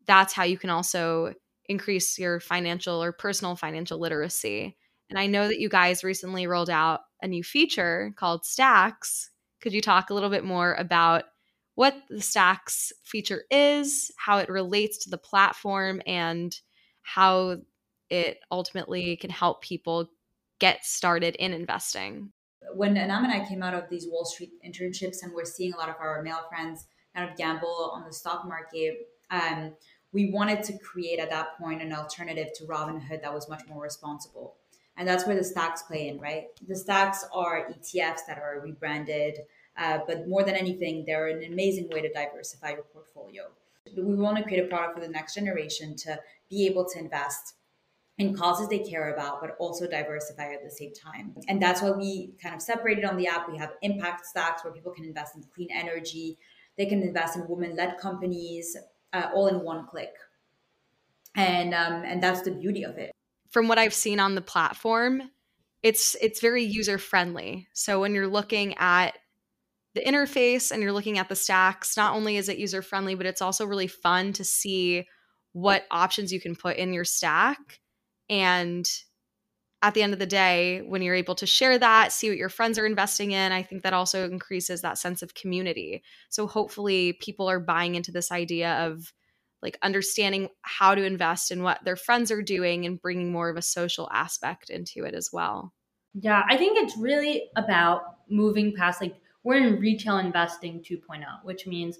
that's 0.06 0.32
how 0.32 0.44
you 0.44 0.58
can 0.58 0.70
also 0.70 1.34
increase 1.66 2.18
your 2.18 2.40
financial 2.40 3.02
or 3.02 3.12
personal 3.12 3.56
financial 3.56 3.98
literacy. 3.98 4.76
And 5.10 5.18
I 5.18 5.26
know 5.26 5.48
that 5.48 5.60
you 5.60 5.68
guys 5.68 6.04
recently 6.04 6.46
rolled 6.46 6.70
out 6.70 7.00
a 7.22 7.26
new 7.26 7.42
feature 7.42 8.12
called 8.16 8.44
Stacks. 8.44 9.30
Could 9.60 9.72
you 9.72 9.80
talk 9.80 10.10
a 10.10 10.14
little 10.14 10.30
bit 10.30 10.44
more 10.44 10.74
about 10.74 11.24
what 11.76 11.94
the 12.10 12.20
Stacks 12.20 12.92
feature 13.04 13.44
is, 13.50 14.10
how 14.16 14.38
it 14.38 14.48
relates 14.48 15.04
to 15.04 15.10
the 15.10 15.18
platform, 15.18 16.02
and 16.06 16.54
how 17.02 17.58
it 18.10 18.38
ultimately 18.50 19.16
can 19.16 19.30
help 19.30 19.62
people 19.62 20.10
get 20.58 20.84
started 20.84 21.36
in 21.36 21.52
investing? 21.52 22.32
when 22.74 22.96
Anam 22.96 23.24
and 23.24 23.32
I 23.32 23.46
came 23.46 23.62
out 23.62 23.74
of 23.74 23.88
these 23.88 24.06
Wall 24.08 24.24
Street 24.24 24.52
internships 24.66 25.22
and 25.22 25.32
we're 25.32 25.44
seeing 25.44 25.72
a 25.72 25.76
lot 25.76 25.88
of 25.88 25.96
our 26.00 26.22
male 26.22 26.40
friends 26.48 26.86
kind 27.14 27.28
of 27.28 27.36
gamble 27.36 27.90
on 27.94 28.04
the 28.04 28.12
stock 28.12 28.46
market, 28.46 29.08
um, 29.30 29.72
we 30.12 30.30
wanted 30.30 30.62
to 30.64 30.78
create 30.78 31.18
at 31.18 31.30
that 31.30 31.58
point 31.58 31.82
an 31.82 31.92
alternative 31.92 32.48
to 32.56 32.64
Robinhood 32.64 33.22
that 33.22 33.32
was 33.32 33.48
much 33.48 33.62
more 33.68 33.82
responsible. 33.82 34.56
And 34.96 35.06
that's 35.06 35.26
where 35.26 35.36
the 35.36 35.44
stacks 35.44 35.82
play 35.82 36.08
in, 36.08 36.18
right? 36.18 36.46
The 36.66 36.76
stacks 36.76 37.24
are 37.32 37.68
ETFs 37.68 38.20
that 38.26 38.38
are 38.38 38.60
rebranded, 38.62 39.38
uh, 39.78 39.98
but 40.06 40.28
more 40.28 40.42
than 40.42 40.54
anything, 40.54 41.04
they're 41.06 41.28
an 41.28 41.44
amazing 41.44 41.88
way 41.90 42.00
to 42.00 42.12
diversify 42.12 42.70
your 42.70 42.82
portfolio. 42.82 43.44
We 43.96 44.14
want 44.14 44.36
to 44.38 44.42
create 44.42 44.64
a 44.64 44.68
product 44.68 44.94
for 44.94 45.00
the 45.00 45.08
next 45.08 45.34
generation 45.34 45.94
to 45.96 46.18
be 46.50 46.66
able 46.66 46.84
to 46.86 46.98
invest 46.98 47.54
in 48.18 48.34
causes 48.34 48.68
they 48.68 48.78
care 48.78 49.12
about, 49.12 49.40
but 49.40 49.56
also 49.58 49.86
diversify 49.86 50.54
at 50.54 50.64
the 50.64 50.70
same 50.70 50.92
time. 50.94 51.34
And 51.48 51.60
that's 51.60 51.82
why 51.82 51.90
we 51.90 52.32
kind 52.42 52.54
of 52.54 52.62
separated 52.62 53.04
on 53.04 53.16
the 53.16 53.26
app. 53.26 53.50
We 53.50 53.58
have 53.58 53.74
impact 53.82 54.26
stacks 54.26 54.64
where 54.64 54.72
people 54.72 54.92
can 54.92 55.04
invest 55.04 55.36
in 55.36 55.44
clean 55.54 55.68
energy, 55.70 56.38
they 56.78 56.86
can 56.86 57.02
invest 57.02 57.36
in 57.36 57.46
women 57.48 57.76
led 57.76 57.98
companies, 57.98 58.76
uh, 59.12 59.30
all 59.34 59.48
in 59.48 59.60
one 59.60 59.86
click. 59.86 60.14
And 61.34 61.74
um, 61.74 62.02
and 62.04 62.22
that's 62.22 62.40
the 62.42 62.50
beauty 62.50 62.82
of 62.82 62.96
it. 62.96 63.12
From 63.50 63.68
what 63.68 63.78
I've 63.78 63.94
seen 63.94 64.18
on 64.20 64.34
the 64.34 64.40
platform, 64.40 65.30
it's 65.82 66.16
it's 66.22 66.40
very 66.40 66.64
user 66.64 66.96
friendly. 66.96 67.68
So 67.74 68.00
when 68.00 68.14
you're 68.14 68.26
looking 68.26 68.74
at 68.78 69.18
the 69.96 70.02
interface 70.02 70.70
and 70.70 70.82
you're 70.82 70.92
looking 70.92 71.18
at 71.18 71.28
the 71.28 71.34
stacks, 71.34 71.96
not 71.96 72.14
only 72.14 72.36
is 72.36 72.48
it 72.48 72.58
user 72.58 72.82
friendly, 72.82 73.16
but 73.16 73.26
it's 73.26 73.42
also 73.42 73.66
really 73.66 73.88
fun 73.88 74.32
to 74.34 74.44
see 74.44 75.06
what 75.52 75.84
options 75.90 76.32
you 76.32 76.40
can 76.40 76.54
put 76.54 76.76
in 76.76 76.92
your 76.92 77.04
stack 77.04 77.80
and 78.28 78.88
at 79.82 79.94
the 79.94 80.02
end 80.02 80.12
of 80.12 80.18
the 80.18 80.26
day, 80.26 80.82
when 80.86 81.02
you're 81.02 81.14
able 81.14 81.34
to 81.36 81.46
share 81.46 81.78
that, 81.78 82.10
see 82.10 82.28
what 82.28 82.38
your 82.38 82.48
friends 82.48 82.78
are 82.78 82.86
investing 82.86 83.32
in, 83.32 83.52
I 83.52 83.62
think 83.62 83.82
that 83.82 83.92
also 83.92 84.28
increases 84.28 84.80
that 84.80 84.98
sense 84.98 85.22
of 85.22 85.34
community. 85.34 86.02
So 86.30 86.46
hopefully 86.46 87.12
people 87.12 87.48
are 87.48 87.60
buying 87.60 87.94
into 87.94 88.10
this 88.10 88.32
idea 88.32 88.86
of 88.86 89.12
like 89.62 89.78
understanding 89.82 90.48
how 90.62 90.94
to 90.94 91.04
invest 91.04 91.50
in 91.50 91.62
what 91.62 91.84
their 91.84 91.96
friends 91.96 92.30
are 92.30 92.42
doing 92.42 92.86
and 92.86 93.00
bringing 93.00 93.30
more 93.30 93.48
of 93.48 93.56
a 93.56 93.62
social 93.62 94.08
aspect 94.12 94.70
into 94.70 95.04
it 95.04 95.14
as 95.14 95.30
well. 95.32 95.72
Yeah, 96.14 96.42
I 96.48 96.56
think 96.56 96.78
it's 96.78 96.96
really 96.96 97.44
about 97.56 98.16
moving 98.28 98.74
past 98.74 99.00
like 99.00 99.14
we're 99.46 99.64
in 99.64 99.78
retail 99.78 100.18
investing 100.18 100.80
2.0, 100.80 101.22
which 101.44 101.68
means 101.68 101.98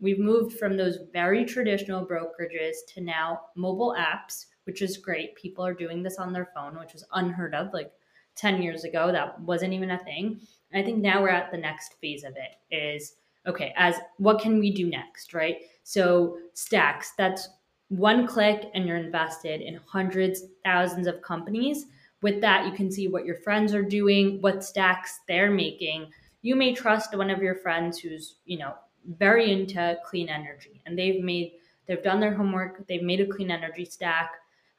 we've 0.00 0.18
moved 0.18 0.58
from 0.58 0.76
those 0.76 0.98
very 1.12 1.44
traditional 1.44 2.04
brokerages 2.04 2.74
to 2.92 3.00
now 3.00 3.40
mobile 3.54 3.94
apps, 3.96 4.46
which 4.64 4.82
is 4.82 4.98
great. 4.98 5.36
People 5.36 5.64
are 5.64 5.72
doing 5.72 6.02
this 6.02 6.18
on 6.18 6.32
their 6.32 6.50
phone, 6.52 6.76
which 6.76 6.92
was 6.92 7.06
unheard 7.12 7.54
of 7.54 7.72
like 7.72 7.92
10 8.34 8.60
years 8.62 8.82
ago. 8.82 9.12
That 9.12 9.40
wasn't 9.40 9.74
even 9.74 9.92
a 9.92 9.98
thing. 9.98 10.40
And 10.72 10.82
I 10.82 10.84
think 10.84 10.98
now 10.98 11.22
we're 11.22 11.28
at 11.28 11.52
the 11.52 11.58
next 11.58 11.94
phase 12.00 12.24
of 12.24 12.32
it 12.32 12.74
is 12.74 13.12
okay, 13.46 13.72
as 13.76 13.94
what 14.16 14.40
can 14.40 14.58
we 14.58 14.72
do 14.72 14.90
next, 14.90 15.34
right? 15.34 15.58
So 15.84 16.38
stacks, 16.54 17.12
that's 17.16 17.48
one 17.90 18.26
click 18.26 18.70
and 18.74 18.88
you're 18.88 18.96
invested 18.96 19.60
in 19.60 19.78
hundreds, 19.86 20.42
thousands 20.64 21.06
of 21.06 21.22
companies. 21.22 21.86
With 22.22 22.40
that, 22.40 22.66
you 22.66 22.72
can 22.72 22.90
see 22.90 23.06
what 23.06 23.24
your 23.24 23.36
friends 23.36 23.72
are 23.72 23.84
doing, 23.84 24.42
what 24.42 24.64
stacks 24.64 25.20
they're 25.28 25.52
making. 25.52 26.10
You 26.48 26.56
may 26.56 26.74
trust 26.74 27.14
one 27.14 27.28
of 27.28 27.42
your 27.42 27.56
friends 27.56 27.98
who's, 27.98 28.36
you 28.46 28.56
know, 28.56 28.72
very 29.18 29.52
into 29.52 29.98
clean 30.02 30.30
energy 30.30 30.80
and 30.86 30.98
they've 30.98 31.22
made 31.22 31.52
they've 31.86 32.02
done 32.02 32.20
their 32.20 32.32
homework, 32.32 32.86
they've 32.86 33.02
made 33.02 33.20
a 33.20 33.26
clean 33.26 33.50
energy 33.50 33.84
stack. 33.84 34.30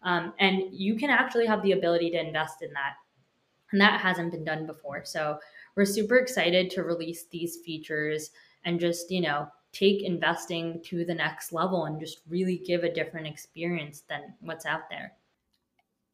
Um, 0.01 0.33
and 0.39 0.63
you 0.71 0.95
can 0.95 1.11
actually 1.11 1.45
have 1.45 1.61
the 1.61 1.73
ability 1.73 2.09
to 2.09 2.19
invest 2.19 2.63
in 2.63 2.73
that. 2.73 2.93
And 3.71 3.79
that 3.79 4.01
hasn't 4.01 4.31
been 4.31 4.43
done 4.43 4.65
before. 4.65 5.05
So 5.05 5.37
we're 5.75 5.85
super 5.85 6.17
excited 6.17 6.71
to 6.71 6.81
release 6.81 7.25
these 7.25 7.57
features 7.57 8.31
and 8.65 8.79
just, 8.79 9.11
you 9.11 9.21
know, 9.21 9.47
take 9.71 10.01
investing 10.01 10.81
to 10.85 11.05
the 11.05 11.13
next 11.13 11.53
level 11.53 11.85
and 11.85 11.99
just 11.99 12.21
really 12.27 12.57
give 12.65 12.83
a 12.83 12.91
different 12.91 13.27
experience 13.27 14.01
than 14.09 14.33
what's 14.39 14.65
out 14.65 14.89
there. 14.89 15.13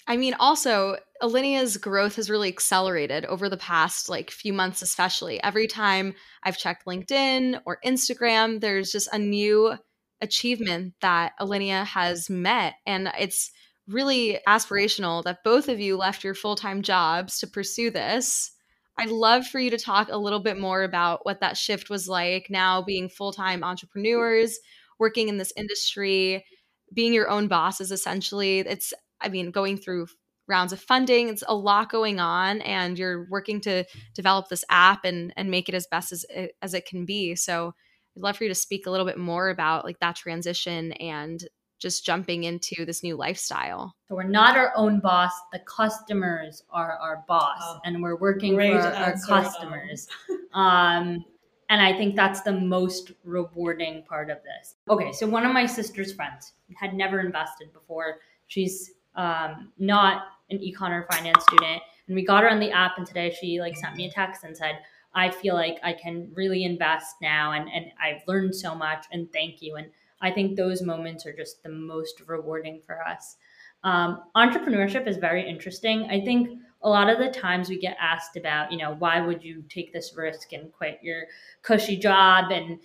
I 0.07 0.17
mean, 0.17 0.35
also, 0.35 0.97
Alinea's 1.21 1.77
growth 1.77 2.15
has 2.17 2.29
really 2.29 2.50
accelerated 2.50 3.25
over 3.25 3.50
the 3.50 3.57
past 3.57 4.07
like 4.09 4.29
few 4.29 4.53
months, 4.53 4.81
especially. 4.81 5.41
Every 5.41 5.67
time 5.67 6.13
I've 6.43 6.57
checked 6.57 6.85
LinkedIn 6.85 7.62
or 7.65 7.79
Instagram, 7.83 8.62
there's 8.62 8.91
just 8.91 9.09
a 9.12 9.17
new 9.17 9.75
achievement 10.21 10.93
that 11.01 11.33
Alinea 11.39 11.85
has 11.85 12.29
met. 12.29 12.75
And 12.85 13.12
it's 13.19 13.51
really 13.88 14.39
aspirational 14.47 15.24
that 15.24 15.43
both 15.43 15.69
of 15.69 15.79
you 15.79 15.97
left 15.97 16.24
your 16.24 16.35
full 16.35 16.55
time 16.55 16.81
jobs 16.81 17.39
to 17.39 17.47
pursue 17.47 17.89
this. 17.89 18.51
I'd 18.97 19.09
love 19.09 19.45
for 19.47 19.59
you 19.59 19.71
to 19.71 19.77
talk 19.77 20.09
a 20.09 20.17
little 20.17 20.39
bit 20.39 20.59
more 20.59 20.83
about 20.83 21.25
what 21.25 21.41
that 21.41 21.57
shift 21.57 21.89
was 21.89 22.07
like 22.07 22.47
now 22.50 22.81
being 22.81 23.09
full 23.09 23.31
time 23.31 23.63
entrepreneurs, 23.63 24.57
working 25.00 25.29
in 25.29 25.38
this 25.38 25.53
industry, 25.57 26.45
being 26.93 27.13
your 27.13 27.29
own 27.29 27.47
bosses 27.47 27.91
essentially. 27.91 28.59
It's, 28.59 28.93
I 29.22 29.29
mean, 29.29 29.51
going 29.51 29.77
through 29.77 30.07
rounds 30.48 30.74
of 30.74 30.79
funding, 30.79 31.29
it's 31.29 31.43
a 31.48 31.55
lot 31.55 31.89
going 31.89 32.19
on, 32.19 32.62
and 32.62 32.98
you're 32.98 33.27
working 33.29 33.62
to 33.62 33.84
develop 34.13 34.48
this 34.48 34.63
app 34.69 35.03
and, 35.03 35.34
and 35.36 35.50
make 35.50 35.69
it 35.69 35.75
as 35.75 35.88
best 35.89 36.12
as 36.12 36.25
it, 36.29 36.51
as 36.62 36.74
it 36.74 36.86
can 36.86 37.05
be. 37.05 37.36
So 37.36 37.74
I'd 38.15 38.24
love 38.24 38.38
for 38.38 38.43
you 38.43 38.50
to 38.50 38.55
speak 38.55 38.86
a 38.86 38.91
little 38.91 39.05
bit 39.05 39.17
more 39.17 39.50
about 39.50 39.86
like 39.86 40.00
that 40.00 40.15
transition 40.15 40.91
and 40.93 41.43
just 41.79 42.05
jumping 42.05 42.45
into 42.45 42.86
this 42.86 43.03
new 43.03 43.17
lifestyle. 43.17 43.95
So 44.07 44.15
we're 44.15 44.24
not 44.24 44.57
our 44.57 44.72
own 44.75 45.00
boss. 45.00 45.31
The 45.51 45.60
customers 45.60 46.63
are 46.69 46.98
our 46.98 47.24
boss, 47.27 47.60
oh, 47.62 47.79
and 47.84 48.01
we're 48.01 48.15
working 48.15 48.55
for 48.55 48.79
our 48.79 49.15
customers. 49.27 50.07
um, 50.53 51.25
and 51.69 51.81
I 51.81 51.98
think 51.98 52.15
that's 52.15 52.41
the 52.41 52.53
most 52.53 53.12
rewarding 53.24 54.03
part 54.03 54.29
of 54.29 54.38
this. 54.43 54.75
Okay, 54.89 55.12
so 55.12 55.27
one 55.27 55.45
of 55.45 55.51
my 55.51 55.65
sister's 55.65 56.13
friends 56.13 56.53
had 56.75 56.93
never 56.93 57.19
invested 57.19 57.74
before. 57.74 58.19
She's 58.48 58.91
um, 59.15 59.72
not 59.77 60.24
an 60.50 60.60
econ 60.60 60.91
or 60.91 61.07
finance 61.12 61.43
student, 61.43 61.81
and 62.07 62.15
we 62.15 62.25
got 62.25 62.43
her 62.43 62.50
on 62.50 62.60
the 62.60 62.72
app. 62.72 62.98
And 62.98 63.05
today 63.05 63.36
she 63.39 63.60
like 63.60 63.75
sent 63.77 63.95
me 63.95 64.05
a 64.05 64.12
text 64.12 64.43
and 64.43 64.55
said, 64.55 64.79
"I 65.13 65.29
feel 65.29 65.55
like 65.55 65.79
I 65.84 65.93
can 65.93 66.31
really 66.34 66.63
invest 66.63 67.15
now, 67.22 67.53
and 67.53 67.69
and 67.74 67.86
I've 68.01 68.27
learned 68.27 68.55
so 68.55 68.75
much, 68.75 69.05
and 69.12 69.31
thank 69.31 69.62
you." 69.62 69.75
And 69.75 69.88
I 70.22 70.31
think 70.31 70.55
those 70.55 70.81
moments 70.81 71.25
are 71.25 71.36
just 71.36 71.63
the 71.63 71.69
most 71.69 72.22
rewarding 72.27 72.81
for 72.86 73.05
us. 73.05 73.38
Um, 73.84 74.24
entrepreneurship 74.36 75.07
is 75.07 75.17
very 75.17 75.48
interesting. 75.48 76.05
I 76.10 76.22
think 76.22 76.60
a 76.81 76.89
lot 76.89 77.10
of 77.10 77.19
the 77.19 77.29
times 77.29 77.69
we 77.69 77.79
get 77.79 77.95
asked 78.00 78.36
about, 78.36 78.72
you 78.72 78.77
know, 78.77 78.95
why 78.98 79.22
would 79.22 79.43
you 79.43 79.63
take 79.69 79.93
this 79.93 80.15
risk 80.15 80.53
and 80.53 80.72
quit 80.72 81.00
your 81.01 81.24
cushy 81.62 81.98
job? 81.98 82.51
And 82.51 82.79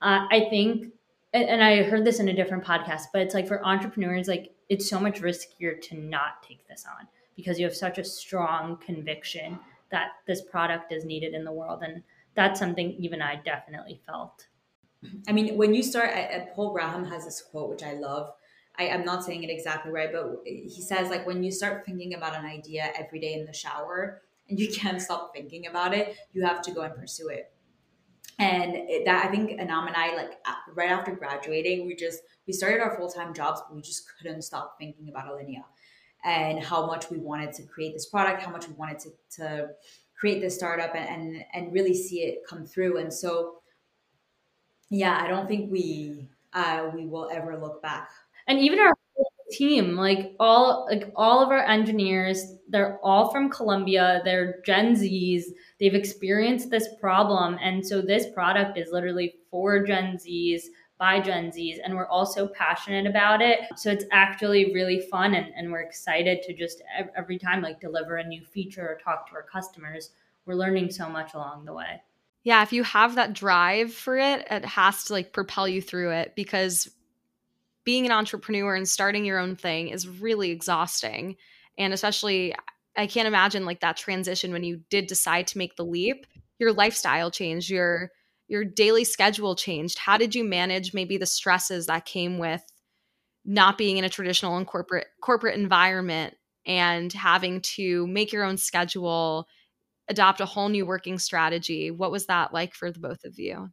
uh, 0.00 0.26
I 0.30 0.46
think, 0.48 0.92
and 1.34 1.62
I 1.62 1.82
heard 1.82 2.04
this 2.04 2.20
in 2.20 2.28
a 2.28 2.34
different 2.34 2.64
podcast, 2.64 3.04
but 3.12 3.20
it's 3.20 3.34
like 3.34 3.46
for 3.46 3.64
entrepreneurs, 3.64 4.28
like 4.28 4.50
it's 4.68 4.88
so 4.88 5.00
much 5.00 5.20
riskier 5.20 5.80
to 5.82 5.96
not 5.96 6.42
take 6.42 6.66
this 6.68 6.84
on 6.86 7.06
because 7.36 7.58
you 7.58 7.64
have 7.64 7.76
such 7.76 7.98
a 7.98 8.04
strong 8.04 8.76
conviction 8.78 9.58
that 9.90 10.08
this 10.26 10.42
product 10.42 10.92
is 10.92 11.04
needed 11.04 11.34
in 11.34 11.44
the 11.44 11.52
world. 11.52 11.82
And 11.82 12.02
that's 12.34 12.60
something 12.60 12.92
Eve 12.92 13.12
and 13.12 13.22
I 13.22 13.36
definitely 13.36 14.00
felt. 14.06 14.46
I 15.28 15.32
mean, 15.32 15.56
when 15.56 15.74
you 15.74 15.82
start, 15.82 16.10
Paul 16.54 16.72
Graham 16.72 17.04
has 17.04 17.24
this 17.24 17.40
quote 17.40 17.70
which 17.70 17.82
I 17.82 17.94
love. 17.94 18.32
I, 18.76 18.84
am 18.84 19.04
not 19.04 19.24
saying 19.24 19.42
it 19.42 19.50
exactly 19.50 19.90
right, 19.90 20.10
but 20.12 20.42
he 20.44 20.82
says 20.82 21.10
like 21.10 21.26
when 21.26 21.42
you 21.42 21.50
start 21.50 21.84
thinking 21.84 22.14
about 22.14 22.36
an 22.36 22.44
idea 22.44 22.92
every 22.96 23.18
day 23.18 23.34
in 23.34 23.44
the 23.44 23.52
shower 23.52 24.22
and 24.48 24.58
you 24.58 24.68
can't 24.72 25.00
stop 25.00 25.32
thinking 25.34 25.66
about 25.66 25.94
it, 25.94 26.16
you 26.32 26.44
have 26.44 26.62
to 26.62 26.70
go 26.70 26.82
and 26.82 26.94
pursue 26.94 27.28
it. 27.28 27.52
And 28.38 28.88
that 29.04 29.26
I 29.26 29.28
think 29.28 29.60
Anam 29.60 29.88
and 29.88 29.96
I 29.96 30.14
like 30.14 30.38
right 30.74 30.90
after 30.90 31.12
graduating, 31.12 31.86
we 31.86 31.96
just 31.96 32.20
we 32.46 32.52
started 32.52 32.80
our 32.80 32.96
full 32.96 33.10
time 33.10 33.34
jobs, 33.34 33.60
but 33.66 33.74
we 33.74 33.82
just 33.82 34.04
couldn't 34.16 34.42
stop 34.42 34.76
thinking 34.78 35.08
about 35.08 35.26
Alinea 35.26 35.64
and 36.24 36.62
how 36.62 36.86
much 36.86 37.10
we 37.10 37.18
wanted 37.18 37.52
to 37.54 37.62
create 37.64 37.92
this 37.94 38.06
product, 38.06 38.42
how 38.42 38.50
much 38.50 38.68
we 38.68 38.74
wanted 38.74 38.98
to, 39.00 39.10
to 39.36 39.68
create 40.18 40.40
this 40.40 40.54
startup 40.54 40.94
and, 40.94 41.08
and 41.08 41.44
and 41.54 41.72
really 41.72 41.94
see 41.94 42.20
it 42.20 42.42
come 42.48 42.64
through. 42.64 42.98
And 42.98 43.12
so 43.12 43.56
yeah, 44.90 45.20
I 45.22 45.28
don't 45.28 45.48
think 45.48 45.70
we 45.70 46.28
uh, 46.52 46.90
we 46.94 47.06
will 47.06 47.28
ever 47.32 47.58
look 47.58 47.82
back. 47.82 48.10
And 48.46 48.58
even 48.60 48.78
our 48.78 48.94
team, 49.50 49.96
like 49.96 50.34
all 50.38 50.86
like 50.90 51.12
all 51.16 51.42
of 51.42 51.50
our 51.50 51.64
engineers, 51.64 52.54
they're 52.68 52.98
all 53.02 53.30
from 53.30 53.50
Colombia. 53.50 54.20
They're 54.24 54.60
Gen 54.64 54.94
Zs. 54.94 55.44
They've 55.80 55.94
experienced 55.94 56.70
this 56.70 56.88
problem, 57.00 57.58
and 57.62 57.86
so 57.86 58.00
this 58.00 58.26
product 58.32 58.78
is 58.78 58.90
literally 58.92 59.34
for 59.50 59.84
Gen 59.84 60.16
Zs 60.16 60.62
by 60.98 61.20
Gen 61.20 61.50
Zs, 61.50 61.76
and 61.84 61.94
we're 61.94 62.08
also 62.08 62.48
passionate 62.48 63.06
about 63.06 63.40
it. 63.40 63.60
So 63.76 63.90
it's 63.90 64.04
actually 64.10 64.72
really 64.74 65.00
fun, 65.10 65.34
and, 65.34 65.52
and 65.56 65.70
we're 65.70 65.82
excited 65.82 66.42
to 66.42 66.54
just 66.54 66.82
every 67.16 67.38
time 67.38 67.62
like 67.62 67.80
deliver 67.80 68.16
a 68.16 68.26
new 68.26 68.44
feature 68.44 68.82
or 68.82 68.98
talk 69.02 69.28
to 69.28 69.34
our 69.34 69.44
customers. 69.44 70.10
We're 70.46 70.54
learning 70.54 70.90
so 70.90 71.08
much 71.08 71.34
along 71.34 71.66
the 71.66 71.74
way 71.74 72.00
yeah, 72.44 72.62
if 72.62 72.72
you 72.72 72.82
have 72.82 73.16
that 73.16 73.34
drive 73.34 73.92
for 73.92 74.16
it, 74.16 74.46
it 74.50 74.64
has 74.64 75.04
to 75.04 75.12
like 75.12 75.34
propel 75.34 75.68
you 75.68 75.82
through 75.82 76.12
it 76.12 76.32
because 76.34 76.90
being 77.88 78.04
an 78.04 78.12
entrepreneur 78.12 78.74
and 78.74 78.86
starting 78.86 79.24
your 79.24 79.38
own 79.38 79.56
thing 79.56 79.88
is 79.88 80.06
really 80.06 80.50
exhausting. 80.50 81.34
And 81.78 81.94
especially, 81.94 82.54
I 82.98 83.06
can't 83.06 83.26
imagine 83.26 83.64
like 83.64 83.80
that 83.80 83.96
transition 83.96 84.52
when 84.52 84.62
you 84.62 84.82
did 84.90 85.06
decide 85.06 85.46
to 85.46 85.56
make 85.56 85.74
the 85.74 85.86
leap, 85.86 86.26
your 86.58 86.70
lifestyle 86.70 87.30
changed, 87.30 87.70
your 87.70 88.10
your 88.46 88.62
daily 88.62 89.04
schedule 89.04 89.56
changed. 89.56 89.96
How 89.96 90.18
did 90.18 90.34
you 90.34 90.44
manage 90.44 90.92
maybe 90.92 91.16
the 91.16 91.24
stresses 91.24 91.86
that 91.86 92.04
came 92.04 92.36
with 92.36 92.62
not 93.46 93.78
being 93.78 93.96
in 93.96 94.04
a 94.04 94.10
traditional 94.10 94.58
and 94.58 94.66
corporate 94.66 95.06
corporate 95.22 95.58
environment 95.58 96.34
and 96.66 97.10
having 97.10 97.62
to 97.62 98.06
make 98.08 98.34
your 98.34 98.44
own 98.44 98.58
schedule 98.58 99.48
adopt 100.08 100.42
a 100.42 100.46
whole 100.46 100.68
new 100.68 100.84
working 100.84 101.18
strategy. 101.18 101.90
What 101.90 102.12
was 102.12 102.26
that 102.26 102.52
like 102.52 102.74
for 102.74 102.92
the 102.92 103.00
both 103.00 103.24
of 103.24 103.38
you? 103.38 103.70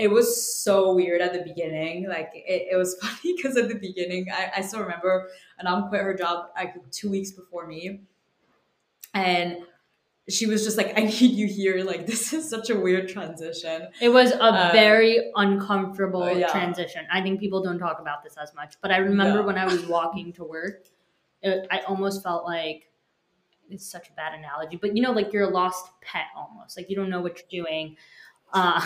It 0.00 0.10
was 0.10 0.54
so 0.56 0.94
weird 0.94 1.20
at 1.20 1.34
the 1.34 1.42
beginning. 1.42 2.08
Like 2.08 2.30
it, 2.34 2.68
it 2.72 2.76
was 2.76 2.96
funny 3.02 3.36
because 3.36 3.56
at 3.58 3.68
the 3.68 3.74
beginning, 3.74 4.28
I, 4.32 4.50
I 4.56 4.60
still 4.62 4.80
remember 4.80 5.28
Anam 5.58 5.88
quit 5.88 6.00
her 6.00 6.14
job 6.14 6.46
like 6.56 6.74
two 6.90 7.10
weeks 7.10 7.32
before 7.32 7.66
me. 7.66 8.00
And 9.12 9.58
she 10.30 10.46
was 10.46 10.64
just 10.64 10.78
like, 10.78 10.96
I 10.96 11.02
need 11.02 11.32
you 11.32 11.46
here. 11.46 11.84
Like, 11.84 12.06
this 12.12 12.32
is 12.32 12.48
such 12.48 12.70
a 12.70 12.76
weird 12.76 13.08
transition. 13.08 13.88
It 14.00 14.08
was 14.08 14.32
a 14.32 14.42
um, 14.42 14.72
very 14.72 15.30
uncomfortable 15.34 16.22
uh, 16.22 16.30
yeah. 16.30 16.50
transition. 16.50 17.06
I 17.12 17.20
think 17.20 17.38
people 17.38 17.62
don't 17.62 17.78
talk 17.78 18.00
about 18.00 18.24
this 18.24 18.36
as 18.40 18.54
much, 18.54 18.76
but 18.80 18.90
I 18.90 18.98
remember 18.98 19.40
yeah. 19.40 19.46
when 19.46 19.58
I 19.58 19.66
was 19.66 19.84
walking 19.86 20.32
to 20.34 20.44
work, 20.44 20.86
it, 21.42 21.66
I 21.70 21.80
almost 21.80 22.22
felt 22.22 22.46
like 22.46 22.90
it's 23.68 23.86
such 23.86 24.08
a 24.08 24.12
bad 24.12 24.32
analogy, 24.32 24.76
but 24.76 24.96
you 24.96 25.02
know, 25.02 25.12
like 25.12 25.32
you're 25.32 25.44
a 25.44 25.50
lost 25.50 25.90
pet 26.00 26.24
almost. 26.34 26.76
Like 26.76 26.88
you 26.88 26.96
don't 26.96 27.10
know 27.10 27.20
what 27.20 27.38
you're 27.38 27.64
doing. 27.64 27.96
Uh, 28.52 28.80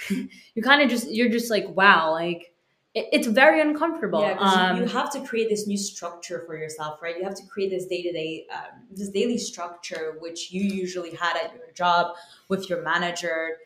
you 0.10 0.62
kind 0.62 0.82
of 0.82 0.90
just 0.90 1.10
you're 1.10 1.28
just 1.28 1.50
like 1.50 1.68
wow, 1.68 2.12
like 2.12 2.52
it, 2.94 3.06
it's 3.12 3.26
very 3.26 3.60
uncomfortable. 3.60 4.20
Yeah, 4.22 4.36
um, 4.38 4.76
you 4.78 4.86
have 4.86 5.10
to 5.12 5.20
create 5.20 5.48
this 5.48 5.66
new 5.66 5.76
structure 5.76 6.42
for 6.46 6.56
yourself, 6.56 7.02
right? 7.02 7.16
You 7.16 7.24
have 7.24 7.34
to 7.36 7.46
create 7.46 7.70
this 7.70 7.86
day 7.86 8.02
to 8.02 8.12
day, 8.12 8.46
this 8.90 9.10
daily 9.10 9.38
structure 9.38 10.16
which 10.20 10.50
you 10.50 10.62
usually 10.62 11.14
had 11.14 11.36
at 11.36 11.54
your 11.54 11.70
job 11.74 12.14
with 12.48 12.68
your 12.70 12.82
manager. 12.82 13.56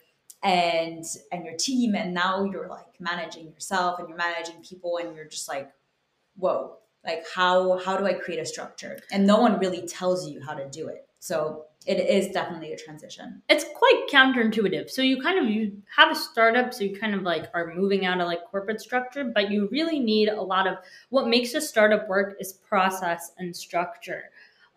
and 0.43 1.05
and 1.31 1.45
your 1.45 1.55
team 1.55 1.95
and 1.95 2.13
now 2.13 2.43
you're 2.43 2.67
like 2.67 2.99
managing 2.99 3.45
yourself 3.47 3.97
and 3.99 4.09
you're 4.09 4.17
managing 4.17 4.61
people 4.61 4.97
and 4.97 5.15
you're 5.15 5.25
just 5.25 5.47
like 5.47 5.71
whoa 6.35 6.75
like 7.05 7.23
how 7.33 7.77
how 7.85 7.95
do 7.95 8.05
i 8.05 8.13
create 8.13 8.39
a 8.41 8.45
structure 8.45 8.99
and 9.13 9.25
no 9.25 9.39
one 9.39 9.57
really 9.57 9.87
tells 9.87 10.27
you 10.29 10.41
how 10.41 10.53
to 10.53 10.67
do 10.69 10.89
it 10.89 11.07
so 11.23 11.67
it 11.85 12.01
is 12.01 12.33
definitely 12.33 12.73
a 12.73 12.77
transition. 12.77 13.41
It's 13.47 13.63
quite 13.77 14.07
counterintuitive. 14.11 14.89
So 14.89 15.01
you 15.01 15.21
kind 15.21 15.39
of 15.39 15.49
you 15.49 15.81
have 15.95 16.11
a 16.11 16.15
startup 16.15 16.73
so 16.73 16.83
you 16.83 16.99
kind 16.99 17.15
of 17.15 17.21
like 17.21 17.45
are 17.53 17.73
moving 17.73 18.05
out 18.05 18.19
of 18.19 18.27
like 18.27 18.43
corporate 18.51 18.81
structure 18.81 19.31
but 19.33 19.49
you 19.49 19.69
really 19.71 20.01
need 20.01 20.27
a 20.27 20.41
lot 20.41 20.67
of 20.67 20.79
what 21.11 21.29
makes 21.29 21.53
a 21.53 21.61
startup 21.61 22.09
work 22.09 22.35
is 22.41 22.51
process 22.51 23.31
and 23.37 23.55
structure. 23.55 24.31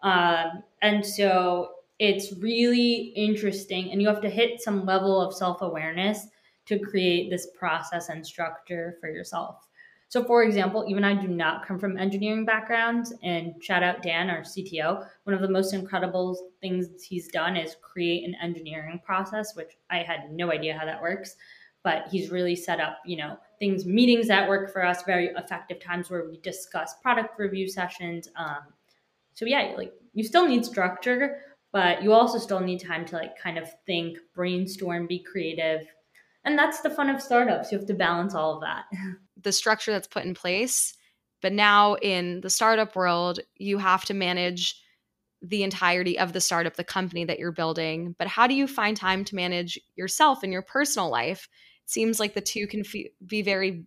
Um, 0.04 0.62
and 0.82 1.04
so 1.04 1.70
it's 1.98 2.32
really 2.34 3.12
interesting 3.16 3.90
and 3.90 4.00
you 4.00 4.06
have 4.06 4.20
to 4.20 4.30
hit 4.30 4.60
some 4.60 4.86
level 4.86 5.20
of 5.20 5.34
self-awareness 5.34 6.28
to 6.66 6.78
create 6.78 7.28
this 7.28 7.48
process 7.58 8.08
and 8.08 8.24
structure 8.24 8.98
for 9.00 9.10
yourself 9.10 9.65
so 10.08 10.22
for 10.24 10.42
example 10.42 10.84
Eve 10.88 10.96
and 10.96 11.06
i 11.06 11.14
do 11.14 11.28
not 11.28 11.66
come 11.66 11.78
from 11.78 11.98
engineering 11.98 12.44
backgrounds 12.44 13.12
and 13.22 13.54
shout 13.62 13.82
out 13.82 14.02
dan 14.02 14.30
our 14.30 14.40
cto 14.40 15.06
one 15.24 15.34
of 15.34 15.40
the 15.40 15.48
most 15.48 15.72
incredible 15.72 16.50
things 16.60 17.02
he's 17.02 17.28
done 17.28 17.56
is 17.56 17.76
create 17.82 18.24
an 18.24 18.34
engineering 18.42 19.00
process 19.04 19.54
which 19.54 19.76
i 19.90 19.98
had 19.98 20.30
no 20.30 20.52
idea 20.52 20.76
how 20.76 20.84
that 20.84 21.00
works 21.00 21.36
but 21.82 22.06
he's 22.10 22.30
really 22.30 22.56
set 22.56 22.80
up 22.80 22.98
you 23.04 23.16
know 23.16 23.36
things 23.58 23.86
meetings 23.86 24.28
that 24.28 24.48
work 24.48 24.72
for 24.72 24.84
us 24.84 25.02
very 25.04 25.28
effective 25.36 25.80
times 25.80 26.10
where 26.10 26.28
we 26.28 26.38
discuss 26.38 26.94
product 27.02 27.38
review 27.38 27.68
sessions 27.68 28.28
um, 28.36 28.64
so 29.34 29.44
yeah 29.44 29.72
like 29.76 29.92
you 30.14 30.24
still 30.24 30.46
need 30.46 30.64
structure 30.64 31.40
but 31.76 32.02
you 32.02 32.14
also 32.14 32.38
still 32.38 32.60
need 32.60 32.78
time 32.78 33.04
to 33.04 33.16
like 33.16 33.38
kind 33.38 33.58
of 33.58 33.70
think, 33.84 34.16
brainstorm, 34.34 35.06
be 35.06 35.18
creative. 35.18 35.86
And 36.44 36.58
that's 36.58 36.80
the 36.80 36.88
fun 36.88 37.10
of 37.10 37.20
startups. 37.20 37.70
You 37.70 37.76
have 37.76 37.86
to 37.88 37.92
balance 37.92 38.34
all 38.34 38.54
of 38.54 38.62
that. 38.62 38.84
The 39.42 39.52
structure 39.52 39.92
that's 39.92 40.06
put 40.06 40.24
in 40.24 40.34
place, 40.34 40.94
but 41.42 41.52
now 41.52 41.94
in 41.94 42.40
the 42.40 42.50
startup 42.50 42.96
world, 42.96 43.40
you 43.56 43.78
have 43.78 44.04
to 44.06 44.14
manage 44.14 44.80
the 45.42 45.62
entirety 45.62 46.18
of 46.18 46.32
the 46.32 46.40
startup, 46.40 46.76
the 46.76 46.84
company 46.84 47.24
that 47.24 47.38
you're 47.38 47.52
building. 47.52 48.14
But 48.18 48.26
how 48.26 48.46
do 48.46 48.54
you 48.54 48.66
find 48.66 48.96
time 48.96 49.24
to 49.24 49.34
manage 49.34 49.78
yourself 49.94 50.42
and 50.42 50.52
your 50.52 50.62
personal 50.62 51.10
life? 51.10 51.48
It 51.84 51.90
seems 51.90 52.18
like 52.18 52.34
the 52.34 52.40
two 52.40 52.66
can 52.66 52.80
f- 52.80 53.10
be 53.26 53.42
very 53.42 53.84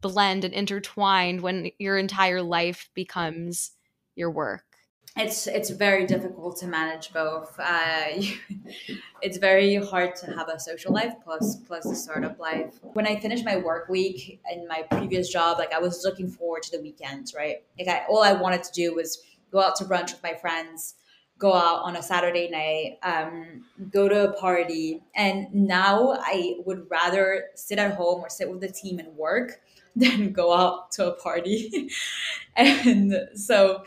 blend 0.00 0.44
and 0.44 0.54
intertwined 0.54 1.40
when 1.40 1.70
your 1.78 1.98
entire 1.98 2.42
life 2.42 2.88
becomes 2.94 3.72
your 4.14 4.30
work 4.30 4.75
it's 5.16 5.46
it's 5.46 5.70
very 5.70 6.06
difficult 6.06 6.56
to 6.58 6.66
manage 6.66 7.12
both. 7.12 7.58
Uh, 7.58 8.22
it's 9.22 9.38
very 9.38 9.76
hard 9.76 10.14
to 10.16 10.26
have 10.26 10.48
a 10.48 10.60
social 10.60 10.92
life 10.92 11.14
plus 11.24 11.56
plus 11.56 11.86
a 11.86 11.94
startup 11.94 12.38
life. 12.38 12.74
When 12.82 13.06
I 13.06 13.18
finished 13.18 13.44
my 13.44 13.56
work 13.56 13.88
week 13.88 14.40
in 14.52 14.68
my 14.68 14.82
previous 14.90 15.28
job, 15.30 15.58
like 15.58 15.72
I 15.72 15.78
was 15.78 16.04
looking 16.04 16.28
forward 16.28 16.62
to 16.64 16.76
the 16.76 16.82
weekends, 16.82 17.34
right? 17.34 17.64
Like 17.78 17.88
I, 17.88 18.04
all 18.08 18.22
I 18.22 18.32
wanted 18.32 18.62
to 18.64 18.72
do 18.72 18.94
was 18.94 19.22
go 19.50 19.60
out 19.60 19.76
to 19.76 19.84
brunch 19.84 20.12
with 20.12 20.22
my 20.22 20.34
friends, 20.34 20.96
go 21.38 21.54
out 21.54 21.82
on 21.82 21.96
a 21.96 22.02
Saturday 22.02 22.48
night, 22.48 22.98
um, 23.02 23.64
go 23.90 24.08
to 24.08 24.30
a 24.30 24.32
party, 24.32 25.02
and 25.14 25.52
now 25.54 26.18
I 26.18 26.56
would 26.64 26.90
rather 26.90 27.46
sit 27.54 27.78
at 27.78 27.94
home 27.94 28.20
or 28.20 28.28
sit 28.28 28.50
with 28.50 28.60
the 28.60 28.68
team 28.68 28.98
and 28.98 29.16
work 29.16 29.60
than 29.96 30.32
go 30.32 30.52
out 30.52 30.92
to 30.92 31.12
a 31.12 31.14
party. 31.14 31.90
and 32.56 33.14
so 33.34 33.84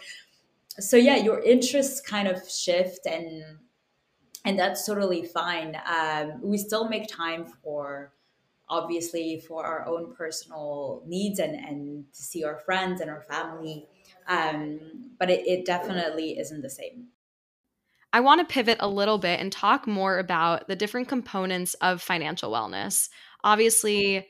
so 0.80 0.98
yeah 0.98 1.16
your 1.16 1.42
interests 1.42 2.02
kind 2.02 2.28
of 2.28 2.50
shift 2.50 3.06
and 3.06 3.60
and 4.46 4.58
that's 4.58 4.86
totally 4.86 5.24
fine. 5.24 5.78
Um, 5.86 6.42
we 6.42 6.58
still 6.58 6.88
make 6.88 7.08
time 7.08 7.46
for 7.46 8.14
obviously 8.70 9.44
for 9.48 9.66
our 9.66 9.88
own 9.88 10.14
personal 10.16 11.04
needs 11.06 11.40
and 11.40 11.56
and 11.56 12.06
to 12.14 12.22
see 12.22 12.44
our 12.44 12.58
friends 12.58 13.02
and 13.02 13.10
our 13.10 13.22
family. 13.22 13.88
Um, 14.28 15.12
but 15.20 15.30
it, 15.30 15.46
it 15.48 15.66
definitely 15.66 16.38
isn't 16.40 16.62
the 16.62 16.70
same. 16.70 17.08
I 18.12 18.22
want 18.22 18.40
to 18.42 18.52
pivot 18.52 18.78
a 18.80 18.88
little 18.88 19.20
bit 19.20 19.40
and 19.40 19.52
talk 19.52 19.86
more 19.86 20.18
about 20.18 20.68
the 20.68 20.76
different 20.76 21.08
components 21.08 21.76
of 21.76 22.02
financial 22.02 22.52
wellness. 22.52 23.10
Obviously, 23.44 24.28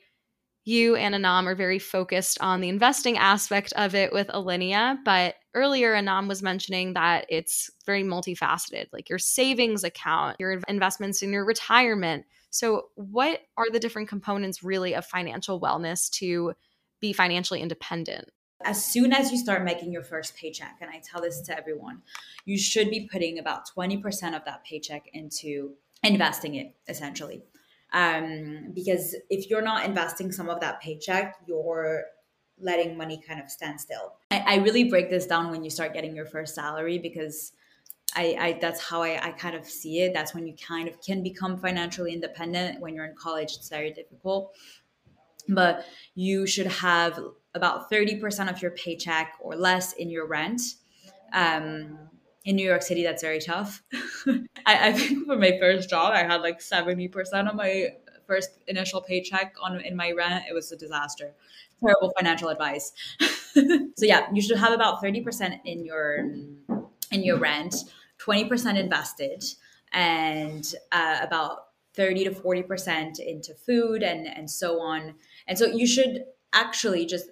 you 0.64 0.96
and 0.96 1.14
Anam 1.14 1.48
are 1.48 1.54
very 1.54 1.78
focused 1.78 2.38
on 2.42 2.60
the 2.60 2.68
investing 2.68 3.16
aspect 3.16 3.72
of 3.74 3.94
it 3.94 4.12
with 4.12 4.28
Alinea, 4.28 4.98
but 5.04 5.34
earlier 5.54 5.94
Anam 5.94 6.28
was 6.28 6.42
mentioning 6.42 6.94
that 6.94 7.26
it's 7.28 7.70
very 7.86 8.02
multifaceted, 8.02 8.86
like 8.92 9.08
your 9.08 9.18
savings 9.18 9.84
account, 9.84 10.36
your 10.38 10.60
investments 10.68 11.22
in 11.22 11.32
your 11.32 11.44
retirement. 11.44 12.24
So, 12.50 12.86
what 12.94 13.40
are 13.56 13.70
the 13.70 13.80
different 13.80 14.08
components 14.08 14.62
really 14.62 14.94
of 14.94 15.06
financial 15.06 15.60
wellness 15.60 16.10
to 16.18 16.54
be 17.00 17.12
financially 17.12 17.60
independent? 17.60 18.30
As 18.64 18.84
soon 18.84 19.12
as 19.12 19.32
you 19.32 19.38
start 19.38 19.64
making 19.64 19.92
your 19.92 20.02
first 20.02 20.36
paycheck, 20.36 20.76
and 20.80 20.90
I 20.90 21.00
tell 21.02 21.22
this 21.22 21.40
to 21.42 21.56
everyone, 21.56 22.02
you 22.44 22.58
should 22.58 22.90
be 22.90 23.08
putting 23.10 23.38
about 23.38 23.68
20% 23.74 24.36
of 24.36 24.44
that 24.44 24.64
paycheck 24.64 25.08
into 25.14 25.74
investing 26.02 26.56
it 26.56 26.74
essentially 26.88 27.42
um, 27.92 28.70
because 28.74 29.16
if 29.28 29.50
you're 29.50 29.62
not 29.62 29.84
investing 29.84 30.30
some 30.30 30.48
of 30.48 30.60
that 30.60 30.80
paycheck, 30.80 31.36
you're 31.46 32.04
letting 32.60 32.96
money 32.96 33.22
kind 33.26 33.40
of 33.40 33.50
stand 33.50 33.80
still. 33.80 34.14
I, 34.30 34.44
I 34.46 34.56
really 34.56 34.84
break 34.84 35.10
this 35.10 35.26
down 35.26 35.50
when 35.50 35.64
you 35.64 35.70
start 35.70 35.92
getting 35.92 36.14
your 36.14 36.26
first 36.26 36.54
salary 36.54 36.98
because 36.98 37.52
I, 38.16 38.36
I 38.38 38.58
that's 38.60 38.80
how 38.80 39.02
I, 39.02 39.28
I 39.28 39.32
kind 39.32 39.54
of 39.54 39.64
see 39.64 40.00
it. 40.00 40.12
That's 40.12 40.34
when 40.34 40.46
you 40.46 40.54
kind 40.66 40.88
of 40.88 41.00
can 41.00 41.22
become 41.22 41.58
financially 41.58 42.12
independent. 42.12 42.80
When 42.80 42.94
you're 42.94 43.04
in 43.04 43.14
college, 43.14 43.54
it's 43.56 43.68
very 43.68 43.92
difficult. 43.92 44.54
But 45.48 45.84
you 46.14 46.46
should 46.46 46.66
have 46.66 47.18
about 47.54 47.90
30% 47.90 48.50
of 48.50 48.62
your 48.62 48.70
paycheck 48.72 49.34
or 49.40 49.56
less 49.56 49.92
in 49.94 50.10
your 50.10 50.26
rent. 50.26 50.62
Um, 51.32 51.98
in 52.44 52.56
New 52.56 52.66
York 52.66 52.82
City, 52.82 53.02
that's 53.02 53.22
very 53.22 53.40
tough. 53.40 53.82
I, 54.66 54.88
I, 54.88 54.92
think 54.92 55.26
for 55.26 55.36
my 55.36 55.58
first 55.60 55.90
job, 55.90 56.14
I 56.14 56.22
had 56.22 56.40
like 56.40 56.60
70% 56.60 57.48
of 57.48 57.54
my 57.54 57.88
first 58.30 58.50
initial 58.68 59.00
paycheck 59.00 59.56
on 59.60 59.80
in 59.80 59.96
my 59.96 60.12
rent. 60.12 60.44
It 60.48 60.54
was 60.54 60.70
a 60.70 60.76
disaster. 60.76 61.34
Terrible 61.82 62.12
financial 62.16 62.48
advice. 62.48 62.92
so 63.54 64.04
yeah, 64.04 64.28
you 64.32 64.40
should 64.40 64.58
have 64.58 64.72
about 64.72 65.02
30% 65.02 65.60
in 65.64 65.84
your 65.84 66.30
in 67.10 67.24
your 67.24 67.38
rent, 67.38 67.74
20% 68.24 68.78
invested, 68.78 69.42
and 69.92 70.64
uh, 70.92 71.18
about 71.20 71.70
30 71.94 72.24
to 72.24 72.30
40% 72.30 73.18
into 73.18 73.52
food 73.54 74.04
and 74.04 74.28
and 74.28 74.48
so 74.48 74.80
on. 74.80 75.14
And 75.48 75.58
so 75.58 75.66
you 75.66 75.88
should 75.88 76.24
actually 76.52 77.06
just 77.06 77.30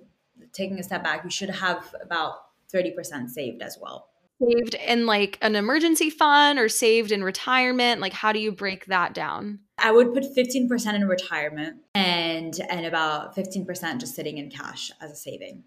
taking 0.53 0.81
a 0.81 0.83
step 0.83 1.05
back, 1.05 1.23
you 1.23 1.31
should 1.31 1.51
have 1.51 1.95
about 2.03 2.35
30% 2.75 3.29
saved 3.29 3.63
as 3.63 3.79
well 3.81 4.09
saved 4.41 4.75
in 4.75 5.05
like 5.05 5.37
an 5.43 5.57
emergency 5.57 6.11
fund 6.11 6.59
or 6.61 6.69
saved 6.69 7.11
in 7.11 7.25
retirement? 7.25 8.01
Like 8.01 8.13
how 8.13 8.33
do 8.33 8.39
you 8.39 8.53
break 8.53 8.87
that 8.87 9.13
down? 9.13 9.61
I 9.81 9.91
would 9.91 10.13
put 10.13 10.25
15% 10.25 10.95
in 10.95 11.09
retirement 11.09 11.79
and 11.95 12.59
and 12.69 12.87
about 12.87 13.37
15% 13.37 13.99
just 13.99 14.15
sitting 14.15 14.39
in 14.39 14.51
cash 14.51 14.91
as 15.01 15.11
a 15.11 15.17
saving. 15.17 15.65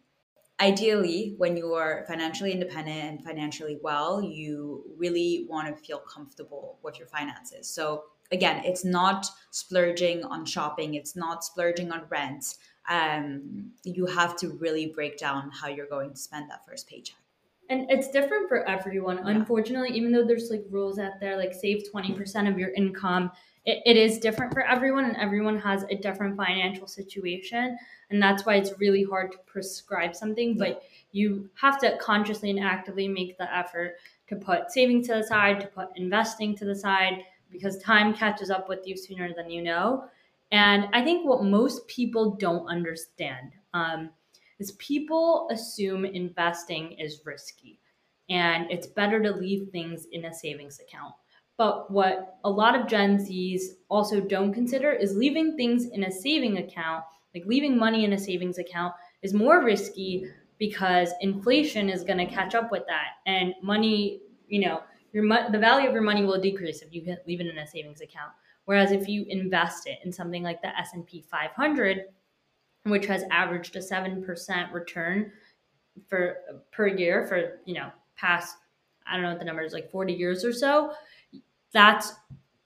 Ideally, 0.60 1.34
when 1.38 1.58
you 1.58 1.74
are 1.74 2.06
financially 2.08 2.52
independent 2.52 3.04
and 3.04 3.24
financially 3.24 3.80
well, 3.82 4.22
you 4.22 4.84
really 4.96 5.48
want 5.50 5.76
to 5.76 5.84
feel 5.84 6.00
comfortable 6.00 6.78
with 6.84 7.00
your 7.00 7.08
finances. 7.08 7.68
So 7.68 8.04
again, 8.32 8.62
it's 8.64 8.86
not 8.86 9.26
splurging 9.50 10.24
on 10.24 10.46
shopping, 10.46 10.94
it's 10.96 11.16
not 11.16 11.44
splurging 11.44 11.92
on 11.92 12.04
rent. 12.10 12.56
Um, 12.90 13.72
you 13.84 14.06
have 14.06 14.36
to 14.38 14.50
really 14.50 14.88
break 14.88 15.18
down 15.18 15.50
how 15.52 15.68
you're 15.68 15.88
going 15.88 16.12
to 16.12 16.18
spend 16.18 16.50
that 16.50 16.66
first 16.66 16.88
paycheck 16.88 17.18
and 17.72 17.90
it's 17.90 18.10
different 18.10 18.50
for 18.50 18.68
everyone 18.68 19.18
yeah. 19.18 19.30
unfortunately 19.30 19.90
even 19.98 20.12
though 20.12 20.26
there's 20.26 20.50
like 20.52 20.64
rules 20.70 21.00
out 21.00 21.20
there 21.20 21.38
like 21.38 21.54
save 21.54 21.84
20% 21.94 22.50
of 22.50 22.60
your 22.60 22.70
income 22.72 23.32
it, 23.66 23.82
it 23.86 23.98
is 23.98 24.18
different 24.18 24.54
for 24.54 24.62
everyone 24.62 25.06
and 25.06 25.18
everyone 25.18 25.60
has 25.60 25.84
a 25.90 25.96
different 25.96 26.36
financial 26.36 26.88
situation 26.88 27.78
and 28.10 28.22
that's 28.22 28.46
why 28.46 28.56
it's 28.56 28.80
really 28.80 29.04
hard 29.04 29.32
to 29.32 29.38
prescribe 29.46 30.16
something 30.16 30.58
but 30.58 30.84
you 31.12 31.50
have 31.54 31.80
to 31.80 31.98
consciously 31.98 32.50
and 32.50 32.60
actively 32.60 33.08
make 33.08 33.38
the 33.38 33.56
effort 33.56 33.96
to 34.28 34.36
put 34.36 34.72
saving 34.72 35.04
to 35.04 35.14
the 35.14 35.24
side 35.24 35.60
to 35.60 35.68
put 35.68 35.90
investing 35.96 36.56
to 36.56 36.66
the 36.66 36.76
side 36.76 37.24
because 37.50 37.78
time 37.80 38.14
catches 38.14 38.50
up 38.50 38.70
with 38.70 38.86
you 38.86 38.96
sooner 38.98 39.34
than 39.34 39.50
you 39.50 39.62
know 39.62 40.06
and 40.52 40.88
i 40.94 41.04
think 41.04 41.26
what 41.26 41.44
most 41.44 41.86
people 41.88 42.32
don't 42.36 42.68
understand 42.68 43.52
um, 43.74 44.10
is 44.60 44.74
people 44.74 45.48
assume 45.52 46.06
investing 46.06 46.92
is 46.94 47.22
risky 47.26 47.80
and 48.32 48.72
it's 48.72 48.88
better 48.88 49.22
to 49.22 49.32
leave 49.32 49.70
things 49.70 50.08
in 50.14 50.26
a 50.26 50.34
savings 50.34 50.80
account. 50.80 51.14
But 51.62 51.92
what 51.92 52.40
a 52.44 52.50
lot 52.50 52.74
of 52.74 52.88
Gen 52.88 53.20
Zs 53.20 53.62
also 53.88 54.20
don't 54.20 54.52
consider 54.52 54.92
is 54.94 55.16
leaving 55.16 55.56
things 55.56 55.86
in 55.86 56.06
a 56.06 56.12
saving 56.12 56.58
account, 56.58 57.04
like 57.36 57.46
leaving 57.46 57.78
money 57.78 58.04
in 58.04 58.14
a 58.14 58.18
savings 58.18 58.58
account, 58.58 58.96
is 59.22 59.32
more 59.32 59.64
risky 59.64 60.26
because 60.58 61.14
inflation 61.22 61.88
is 61.88 62.04
going 62.04 62.18
to 62.18 62.26
catch 62.26 62.56
up 62.56 62.72
with 62.72 62.82
that, 62.88 63.10
and 63.28 63.54
money, 63.62 64.22
you 64.48 64.60
know, 64.62 64.82
your 65.14 65.24
the 65.52 65.60
value 65.60 65.88
of 65.88 65.94
your 65.94 66.02
money 66.02 66.26
will 66.26 66.42
decrease 66.42 66.82
if 66.82 66.92
you 66.92 67.04
leave 67.28 67.42
it 67.42 67.46
in 67.46 67.60
a 67.60 67.68
savings 67.68 68.02
account. 68.02 68.32
Whereas 68.66 68.92
if 68.92 69.08
you 69.08 69.28
invest 69.30 69.86
it 69.86 70.00
in 70.04 70.12
something 70.12 70.42
like 70.42 70.64
the 70.64 70.76
S&P 70.80 71.24
500, 71.30 72.06
which 72.86 73.06
has 73.06 73.24
averaged 73.30 73.76
a 73.76 73.82
7% 73.82 74.74
return 74.74 75.32
for 76.08 76.38
per 76.72 76.88
year 76.88 77.28
for, 77.28 77.60
you 77.66 77.76
know, 77.76 77.92
past 78.16 78.58
I 79.06 79.16
don't 79.16 79.24
know 79.24 79.30
what 79.30 79.40
the 79.40 79.46
number 79.46 79.64
is 79.64 79.74
like 79.74 79.92
40 79.92 80.14
years 80.14 80.46
or 80.46 80.54
so, 80.54 80.94
that's 81.74 82.14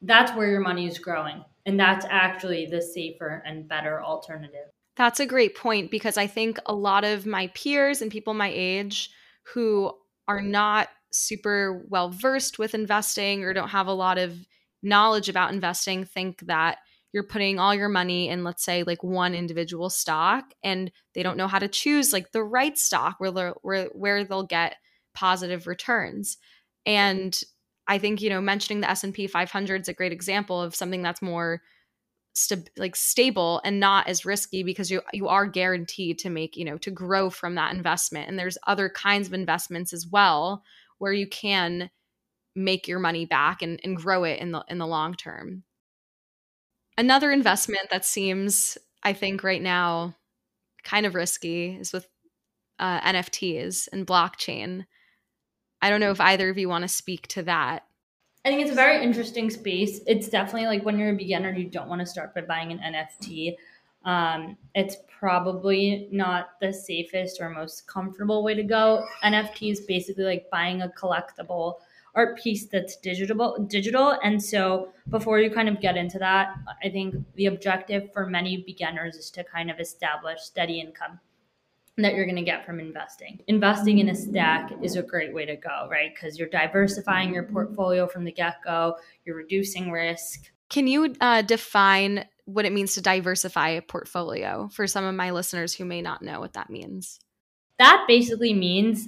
that's 0.01 0.35
where 0.35 0.49
your 0.49 0.61
money 0.61 0.87
is 0.87 0.99
growing. 0.99 1.43
And 1.65 1.79
that's 1.79 2.05
actually 2.09 2.67
the 2.67 2.81
safer 2.81 3.41
and 3.45 3.67
better 3.67 4.01
alternative. 4.01 4.67
That's 4.95 5.19
a 5.19 5.25
great 5.25 5.55
point 5.55 5.91
because 5.91 6.15
I 6.17 6.27
think 6.27 6.59
a 6.65 6.75
lot 6.75 7.03
of 7.03 7.25
my 7.25 7.47
peers 7.47 8.01
and 8.01 8.11
people 8.11 8.33
my 8.33 8.51
age 8.53 9.09
who 9.53 9.91
are 10.27 10.41
not 10.41 10.89
super 11.11 11.85
well 11.89 12.09
versed 12.09 12.59
with 12.59 12.73
investing 12.73 13.43
or 13.43 13.53
don't 13.53 13.69
have 13.69 13.87
a 13.87 13.93
lot 13.93 14.17
of 14.17 14.37
knowledge 14.83 15.29
about 15.29 15.53
investing 15.53 16.05
think 16.05 16.41
that 16.41 16.77
you're 17.11 17.23
putting 17.23 17.59
all 17.59 17.73
your 17.73 17.89
money 17.89 18.27
in 18.27 18.43
let's 18.43 18.63
say 18.63 18.83
like 18.83 19.01
one 19.01 19.33
individual 19.33 19.89
stock 19.89 20.53
and 20.63 20.91
they 21.13 21.23
don't 21.23 21.37
know 21.37 21.47
how 21.47 21.57
to 21.57 21.67
choose 21.67 22.11
like 22.11 22.31
the 22.31 22.43
right 22.43 22.77
stock 22.77 23.15
where 23.19 23.53
where 23.61 23.85
where 23.93 24.23
they'll 24.25 24.43
get 24.43 24.75
positive 25.13 25.65
returns 25.65 26.37
and 26.85 27.41
i 27.87 27.97
think 27.97 28.21
you 28.21 28.29
know 28.29 28.41
mentioning 28.41 28.81
the 28.81 28.89
s&p 28.89 29.27
500 29.27 29.81
is 29.81 29.87
a 29.87 29.93
great 29.93 30.11
example 30.11 30.61
of 30.61 30.75
something 30.75 31.01
that's 31.01 31.21
more 31.21 31.61
st- 32.35 32.69
like 32.77 32.95
stable 32.95 33.61
and 33.63 33.79
not 33.79 34.07
as 34.07 34.25
risky 34.25 34.61
because 34.61 34.91
you 34.91 35.01
you 35.13 35.27
are 35.27 35.47
guaranteed 35.47 36.19
to 36.19 36.29
make 36.29 36.55
you 36.55 36.65
know 36.65 36.77
to 36.77 36.91
grow 36.91 37.29
from 37.29 37.55
that 37.55 37.73
investment. 37.73 38.29
And 38.29 38.37
there's 38.37 38.57
other 38.67 38.89
kinds 38.89 39.27
of 39.27 39.33
investments 39.33 39.93
as 39.93 40.05
well 40.05 40.63
where 40.99 41.13
you 41.13 41.27
can 41.27 41.89
make 42.55 42.87
your 42.87 42.99
money 42.99 43.25
back 43.25 43.61
and, 43.61 43.79
and 43.83 43.97
grow 43.97 44.23
it 44.23 44.39
in 44.39 44.51
the 44.51 44.63
in 44.69 44.77
the 44.77 44.87
long 44.87 45.15
term. 45.15 45.63
Another 46.97 47.31
investment 47.31 47.89
that 47.89 48.05
seems 48.05 48.77
i 49.03 49.13
think 49.13 49.43
right 49.43 49.61
now 49.61 50.15
kind 50.83 51.05
of 51.05 51.15
risky 51.15 51.75
is 51.79 51.93
with 51.93 52.07
uh, 52.79 52.99
nfts 53.01 53.87
and 53.91 54.07
blockchain 54.07 54.85
i 55.81 55.89
don't 55.89 55.99
know 55.99 56.11
if 56.11 56.21
either 56.21 56.49
of 56.49 56.57
you 56.57 56.69
want 56.69 56.83
to 56.83 56.87
speak 56.87 57.27
to 57.27 57.43
that 57.43 57.83
I 58.43 58.49
think 58.49 58.61
it's 58.61 58.69
a 58.69 58.75
very 58.75 59.03
interesting 59.03 59.49
space. 59.49 60.01
It's 60.05 60.29
definitely 60.29 60.67
like 60.67 60.85
when 60.85 60.99
you're 60.99 61.09
a 61.09 61.15
beginner, 61.15 61.51
you 61.51 61.67
don't 61.67 61.89
want 61.89 62.01
to 62.01 62.05
start 62.05 62.35
by 62.35 62.41
buying 62.41 62.71
an 62.71 62.77
NFT. 62.77 63.55
Um, 64.05 64.55
it's 64.75 64.97
probably 65.07 66.07
not 66.11 66.49
the 66.61 66.71
safest 66.71 67.41
or 67.41 67.49
most 67.49 67.87
comfortable 67.87 68.43
way 68.43 68.53
to 68.53 68.61
go. 68.61 69.03
NFT 69.23 69.71
is 69.71 69.81
basically 69.81 70.25
like 70.25 70.47
buying 70.51 70.83
a 70.83 70.89
collectible 70.89 71.77
art 72.15 72.37
piece 72.37 72.65
that's 72.67 72.95
digital 72.97 73.57
digital 73.67 74.17
and 74.23 74.41
so 74.41 74.89
before 75.09 75.39
you 75.39 75.51
kind 75.51 75.67
of 75.67 75.81
get 75.81 75.97
into 75.97 76.17
that 76.17 76.55
i 76.81 76.89
think 76.89 77.13
the 77.35 77.47
objective 77.47 78.11
for 78.13 78.25
many 78.25 78.63
beginners 78.65 79.17
is 79.17 79.29
to 79.29 79.43
kind 79.43 79.69
of 79.69 79.79
establish 79.81 80.39
steady 80.39 80.79
income 80.79 81.19
that 81.97 82.13
you're 82.13 82.25
going 82.25 82.35
to 82.35 82.41
get 82.41 82.65
from 82.65 82.79
investing. 82.79 83.39
Investing 83.47 83.99
in 83.99 84.09
a 84.09 84.15
stack 84.15 84.71
is 84.81 84.95
a 84.95 85.03
great 85.03 85.33
way 85.33 85.45
to 85.45 85.55
go, 85.55 85.87
right? 85.89 86.13
Because 86.13 86.37
you're 86.37 86.49
diversifying 86.49 87.33
your 87.33 87.43
portfolio 87.43 88.07
from 88.07 88.25
the 88.25 88.31
get 88.31 88.57
go, 88.63 88.97
you're 89.23 89.37
reducing 89.37 89.91
risk. 89.91 90.51
Can 90.69 90.87
you 90.87 91.15
uh, 91.21 91.41
define 91.41 92.25
what 92.45 92.65
it 92.65 92.73
means 92.73 92.95
to 92.95 93.01
diversify 93.01 93.69
a 93.69 93.81
portfolio 93.81 94.69
for 94.73 94.87
some 94.87 95.05
of 95.05 95.15
my 95.15 95.31
listeners 95.31 95.73
who 95.73 95.85
may 95.85 96.01
not 96.01 96.21
know 96.21 96.39
what 96.39 96.53
that 96.53 96.69
means? 96.69 97.19
That 97.79 98.05
basically 98.07 98.53
means 98.53 99.07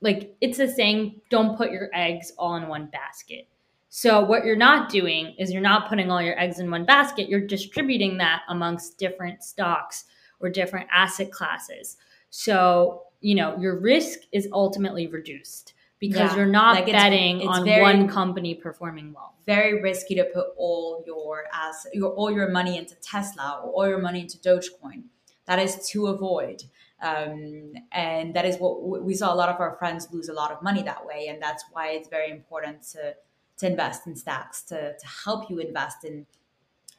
like 0.00 0.36
it's 0.40 0.58
a 0.58 0.68
saying 0.68 1.20
don't 1.30 1.56
put 1.56 1.70
your 1.70 1.88
eggs 1.94 2.32
all 2.38 2.56
in 2.56 2.68
one 2.68 2.86
basket. 2.86 3.48
So 3.88 4.22
what 4.22 4.44
you're 4.44 4.56
not 4.56 4.90
doing 4.90 5.34
is 5.38 5.52
you're 5.52 5.62
not 5.62 5.88
putting 5.88 6.10
all 6.10 6.20
your 6.20 6.38
eggs 6.38 6.58
in 6.58 6.70
one 6.70 6.84
basket, 6.84 7.28
you're 7.28 7.46
distributing 7.46 8.18
that 8.18 8.42
amongst 8.48 8.98
different 8.98 9.42
stocks 9.42 10.04
or 10.40 10.50
different 10.50 10.88
asset 10.92 11.30
classes. 11.30 11.96
So, 12.36 13.04
you 13.20 13.36
know, 13.36 13.56
your 13.58 13.78
risk 13.78 14.18
is 14.32 14.48
ultimately 14.52 15.06
reduced 15.06 15.72
because 16.00 16.32
yeah. 16.32 16.36
you're 16.36 16.46
not 16.46 16.74
like 16.74 16.86
betting 16.86 17.36
it's, 17.36 17.44
it's 17.44 17.58
on 17.58 17.64
very, 17.64 17.80
one 17.80 18.08
company 18.08 18.56
performing 18.56 19.12
well. 19.12 19.36
Very 19.46 19.80
risky 19.80 20.16
to 20.16 20.24
put 20.24 20.46
all 20.56 21.04
your 21.06 21.44
as 21.52 21.86
your 21.92 22.10
all 22.14 22.32
your 22.32 22.48
money 22.50 22.76
into 22.76 22.96
Tesla 22.96 23.60
or 23.62 23.70
all 23.70 23.88
your 23.88 24.00
money 24.00 24.22
into 24.22 24.38
Dogecoin. 24.38 25.04
That 25.46 25.60
is 25.60 25.88
to 25.90 26.08
avoid. 26.08 26.64
Um, 27.00 27.74
and 27.92 28.34
that 28.34 28.44
is 28.44 28.56
what 28.56 28.82
we 29.04 29.14
saw 29.14 29.32
a 29.32 29.36
lot 29.36 29.48
of 29.48 29.60
our 29.60 29.76
friends 29.78 30.08
lose 30.10 30.28
a 30.28 30.32
lot 30.32 30.50
of 30.50 30.60
money 30.60 30.82
that 30.82 31.06
way 31.06 31.28
and 31.28 31.40
that's 31.40 31.64
why 31.70 31.90
it's 31.90 32.08
very 32.08 32.32
important 32.32 32.82
to 32.94 33.14
to 33.58 33.66
invest 33.66 34.08
in 34.08 34.16
stacks 34.16 34.62
to 34.62 34.96
to 34.98 35.06
help 35.24 35.48
you 35.50 35.60
invest 35.60 36.04
in 36.04 36.26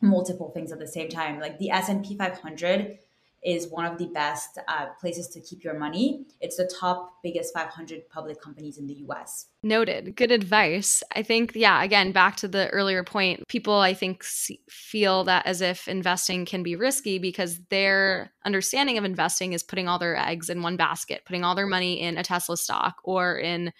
multiple 0.01 0.51
things 0.51 0.71
at 0.71 0.79
the 0.79 0.87
same 0.87 1.09
time 1.09 1.39
like 1.39 1.57
the 1.57 1.71
S&P 1.71 2.15
500 2.15 2.99
is 3.45 3.69
one 3.69 3.85
of 3.85 3.99
the 3.99 4.07
best 4.07 4.57
uh, 4.67 4.87
places 4.99 5.27
to 5.29 5.39
keep 5.39 5.63
your 5.63 5.77
money. 5.77 6.25
It's 6.41 6.57
the 6.57 6.69
top 6.79 7.21
biggest 7.21 7.53
500 7.53 8.09
public 8.09 8.41
companies 8.41 8.79
in 8.79 8.87
the 8.87 8.95
US. 9.07 9.45
Noted. 9.61 10.15
Good 10.15 10.31
advice. 10.31 11.03
I 11.15 11.21
think, 11.21 11.51
yeah, 11.53 11.83
again, 11.83 12.11
back 12.11 12.37
to 12.37 12.47
the 12.47 12.67
earlier 12.69 13.03
point, 13.03 13.47
people 13.47 13.75
I 13.75 13.93
think 13.93 14.23
feel 14.23 15.23
that 15.25 15.45
as 15.45 15.61
if 15.61 15.87
investing 15.87 16.45
can 16.45 16.63
be 16.63 16.75
risky 16.75 17.19
because 17.19 17.59
their 17.69 18.33
understanding 18.45 18.97
of 18.97 19.05
investing 19.05 19.53
is 19.53 19.61
putting 19.61 19.87
all 19.87 19.99
their 19.99 20.17
eggs 20.17 20.49
in 20.49 20.63
one 20.63 20.75
basket, 20.75 21.21
putting 21.25 21.43
all 21.43 21.53
their 21.55 21.67
money 21.67 22.01
in 22.01 22.17
a 22.17 22.23
Tesla 22.23 22.57
stock 22.57 22.95
or 23.03 23.37
in 23.37 23.71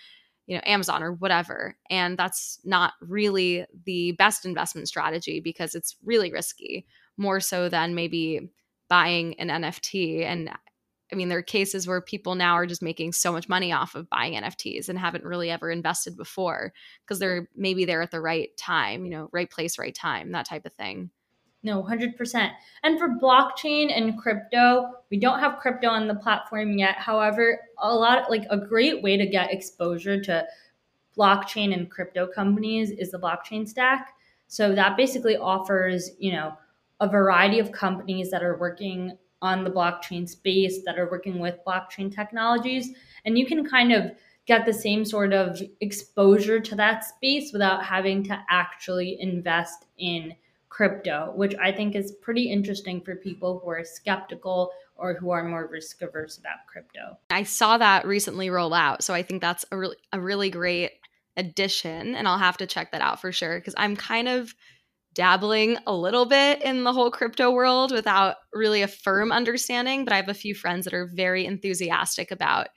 you 0.46 0.56
know 0.56 0.62
Amazon 0.64 1.02
or 1.02 1.14
whatever 1.14 1.76
and 1.90 2.20
that's 2.20 2.60
not 2.64 2.94
really 3.02 3.66
the 3.86 4.12
best 4.12 4.46
investment 4.46 4.88
strategy 4.88 5.40
because 5.40 5.74
it's 5.74 5.96
really 6.04 6.32
risky 6.32 6.86
more 7.18 7.40
so 7.40 7.68
than 7.68 7.96
maybe 7.96 8.52
buying 8.88 9.40
an 9.40 9.50
NFT. 9.50 10.24
And 10.24 10.50
I 11.12 11.16
mean, 11.16 11.30
there 11.30 11.38
are 11.38 11.44
cases 11.44 11.88
where 11.88 12.02
people 12.02 12.36
now 12.36 12.54
are 12.54 12.66
just 12.66 12.82
making 12.82 13.14
so 13.14 13.32
much 13.32 13.48
money 13.48 13.72
off 13.72 13.96
of 13.96 14.10
buying 14.10 14.34
NFTs 14.34 14.90
and 14.90 14.98
haven't 14.98 15.24
really 15.24 15.52
ever 15.52 15.70
invested 15.70 16.18
before 16.18 16.74
because 17.04 17.20
they're 17.20 17.48
maybe 17.56 17.86
there 17.86 18.02
at 18.02 18.12
the 18.12 18.22
right 18.22 18.50
time, 18.58 19.06
you 19.06 19.12
know, 19.12 19.30
right 19.32 19.50
place, 19.50 19.78
right 19.78 19.94
time, 19.94 20.32
that 20.32 20.48
type 20.48 20.66
of 20.66 20.74
thing. 20.74 21.12
No, 21.66 21.82
100%. 21.82 22.52
And 22.84 23.00
for 23.00 23.10
blockchain 23.20 23.92
and 23.96 24.20
crypto, 24.20 24.92
we 25.10 25.20
don't 25.20 25.40
have 25.40 25.58
crypto 25.58 25.88
on 25.88 26.08
the 26.08 26.14
platform 26.14 26.78
yet. 26.78 26.96
However, 26.98 27.60
a 27.80 27.94
lot 27.94 28.30
like 28.30 28.44
a 28.52 28.58
great 28.58 29.02
way 29.02 29.18
to 29.18 29.26
get 29.26 29.52
exposure 29.52 30.22
to 30.22 30.46
blockchain 31.18 31.74
and 31.74 31.90
crypto 31.90 32.28
companies 32.28 32.92
is 32.92 33.10
the 33.12 33.20
blockchain 33.20 33.68
stack. 33.68 34.10
So 34.48 34.76
that 34.76 34.96
basically 34.96 35.38
offers, 35.38 36.12
you 36.20 36.34
know, 36.34 36.54
a 37.00 37.10
variety 37.10 37.60
of 37.60 37.72
companies 37.72 38.32
that 38.32 38.44
are 38.44 38.58
working 38.58 39.18
on 39.42 39.64
the 39.64 39.70
blockchain 39.70 40.28
space 40.28 40.84
that 40.86 40.98
are 40.98 41.10
working 41.10 41.40
with 41.40 41.60
blockchain 41.68 42.14
technologies. 42.14 42.90
And 43.26 43.38
you 43.38 43.46
can 43.46 43.68
kind 43.68 43.92
of 43.92 44.12
get 44.46 44.66
the 44.66 44.74
same 44.74 45.06
sort 45.06 45.34
of 45.34 45.62
exposure 45.82 46.60
to 46.60 46.76
that 46.76 47.04
space 47.04 47.52
without 47.52 47.84
having 47.84 48.24
to 48.24 48.40
actually 48.50 49.18
invest 49.20 49.86
in 49.98 50.34
crypto 50.70 51.32
which 51.36 51.56
i 51.62 51.72
think 51.72 51.96
is 51.96 52.12
pretty 52.22 52.52
interesting 52.52 53.00
for 53.00 53.16
people 53.16 53.60
who 53.60 53.70
are 53.70 53.86
skeptical 53.86 54.72
or 54.98 55.14
who 55.14 55.30
are 55.30 55.44
more 55.44 55.68
risk 55.68 56.02
averse 56.02 56.38
about 56.38 56.58
crypto. 56.68 57.18
I 57.30 57.44
saw 57.44 57.78
that 57.78 58.06
recently 58.06 58.50
roll 58.50 58.74
out 58.74 59.02
so 59.02 59.14
i 59.14 59.24
think 59.24 59.42
that's 59.42 59.64
a 59.72 59.78
really 59.78 59.96
a 60.12 60.20
really 60.20 60.50
great 60.50 60.92
addition 61.38 62.16
and 62.16 62.28
i'll 62.28 62.38
have 62.38 62.58
to 62.58 62.68
check 62.68 62.92
that 62.92 63.00
out 63.00 63.22
for 63.22 63.32
sure 63.32 63.58
because 63.58 63.74
i'm 63.78 63.96
kind 63.96 64.28
of 64.28 64.54
dabbling 65.16 65.78
a 65.88 65.96
little 65.96 66.26
bit 66.26 66.62
in 66.62 66.84
the 66.84 66.94
whole 66.94 67.10
crypto 67.10 67.50
world 67.50 67.92
without 67.92 68.36
really 68.54 68.82
a 68.82 68.88
firm 68.88 69.32
understanding, 69.32 70.04
but 70.04 70.14
I 70.14 70.18
have 70.18 70.30
a 70.30 70.34
few 70.34 70.54
friends 70.54 70.86
that 70.86 70.94
are 70.94 71.10
very 71.14 71.46
enthusiastic 71.46 72.32
about 72.32 72.68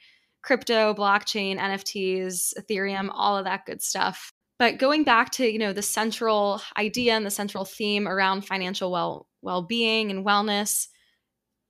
crypto, 0.43 0.95
blockchain, 0.95 1.59
NFTs, 1.59 2.55
Ethereum, 2.59 3.11
all 3.13 3.37
of 3.37 3.45
that 3.45 3.67
good 3.67 3.83
stuff. 3.83 4.33
But 4.59 4.79
going 4.79 5.05
back 5.05 5.31
to, 5.33 5.47
you 5.51 5.59
know, 5.59 5.73
the 5.73 5.83
central 5.83 6.63
idea 6.77 7.15
and 7.15 7.27
the 7.27 7.31
central 7.31 7.65
theme 7.65 8.09
around 8.09 8.47
financial 8.47 8.91
well 8.91 9.27
well-being 9.43 10.11
and 10.11 10.27
wellness, 10.27 10.89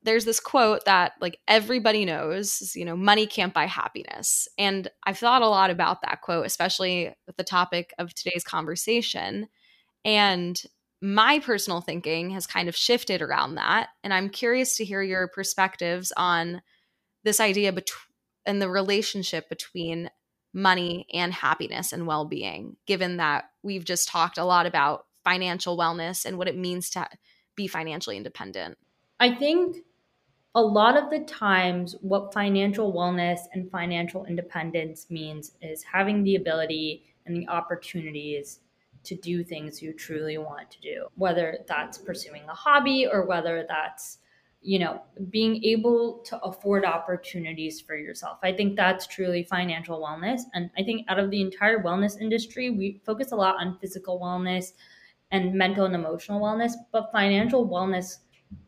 there's 0.02 0.24
this 0.24 0.40
quote 0.40 0.84
that 0.86 1.12
like 1.20 1.38
everybody 1.48 2.04
knows, 2.04 2.72
you 2.74 2.84
know, 2.84 2.96
money 2.96 3.26
can't 3.26 3.52
buy 3.52 3.66
happiness. 3.66 4.48
And 4.56 4.88
I've 5.04 5.18
thought 5.18 5.42
a 5.42 5.48
lot 5.48 5.70
about 5.70 6.02
that 6.02 6.22
quote, 6.22 6.46
especially 6.46 7.12
with 7.26 7.36
the 7.36 7.44
topic 7.44 7.92
of 7.98 8.14
today's 8.14 8.44
conversation. 8.44 9.48
And 10.08 10.58
my 11.02 11.38
personal 11.38 11.82
thinking 11.82 12.30
has 12.30 12.46
kind 12.46 12.66
of 12.66 12.74
shifted 12.74 13.20
around 13.20 13.56
that. 13.56 13.90
And 14.02 14.14
I'm 14.14 14.30
curious 14.30 14.74
to 14.78 14.84
hear 14.84 15.02
your 15.02 15.28
perspectives 15.28 16.14
on 16.16 16.62
this 17.24 17.40
idea 17.40 17.74
bet- 17.74 17.90
and 18.46 18.62
the 18.62 18.70
relationship 18.70 19.50
between 19.50 20.08
money 20.54 21.06
and 21.12 21.34
happiness 21.34 21.92
and 21.92 22.06
well 22.06 22.24
being, 22.24 22.76
given 22.86 23.18
that 23.18 23.50
we've 23.62 23.84
just 23.84 24.08
talked 24.08 24.38
a 24.38 24.44
lot 24.46 24.64
about 24.64 25.04
financial 25.24 25.76
wellness 25.76 26.24
and 26.24 26.38
what 26.38 26.48
it 26.48 26.56
means 26.56 26.88
to 26.88 27.06
be 27.54 27.66
financially 27.66 28.16
independent. 28.16 28.78
I 29.20 29.34
think 29.34 29.76
a 30.54 30.62
lot 30.62 30.96
of 30.96 31.10
the 31.10 31.20
times, 31.20 31.96
what 32.00 32.32
financial 32.32 32.94
wellness 32.94 33.40
and 33.52 33.70
financial 33.70 34.24
independence 34.24 35.10
means 35.10 35.52
is 35.60 35.82
having 35.82 36.24
the 36.24 36.36
ability 36.36 37.04
and 37.26 37.36
the 37.36 37.46
opportunities 37.48 38.60
to 39.04 39.14
do 39.16 39.44
things 39.44 39.82
you 39.82 39.92
truly 39.92 40.38
want 40.38 40.70
to 40.70 40.80
do, 40.80 41.06
whether 41.14 41.58
that's 41.66 41.98
pursuing 41.98 42.42
a 42.48 42.54
hobby 42.54 43.06
or 43.10 43.26
whether 43.26 43.64
that's 43.68 44.18
you 44.60 44.78
know 44.78 45.00
being 45.30 45.62
able 45.62 46.18
to 46.26 46.38
afford 46.40 46.84
opportunities 46.84 47.80
for 47.80 47.96
yourself. 47.96 48.38
I 48.42 48.52
think 48.52 48.76
that's 48.76 49.06
truly 49.06 49.44
financial 49.44 50.00
wellness 50.00 50.42
and 50.52 50.68
i 50.76 50.82
think 50.82 51.06
out 51.08 51.20
of 51.20 51.30
the 51.30 51.40
entire 51.40 51.80
wellness 51.80 52.20
industry 52.20 52.70
we 52.70 53.00
focus 53.06 53.30
a 53.30 53.36
lot 53.36 53.54
on 53.60 53.78
physical 53.80 54.20
wellness 54.20 54.72
and 55.30 55.54
mental 55.54 55.84
and 55.84 55.94
emotional 55.94 56.40
wellness 56.40 56.72
but 56.90 57.12
financial 57.12 57.68
wellness 57.68 58.16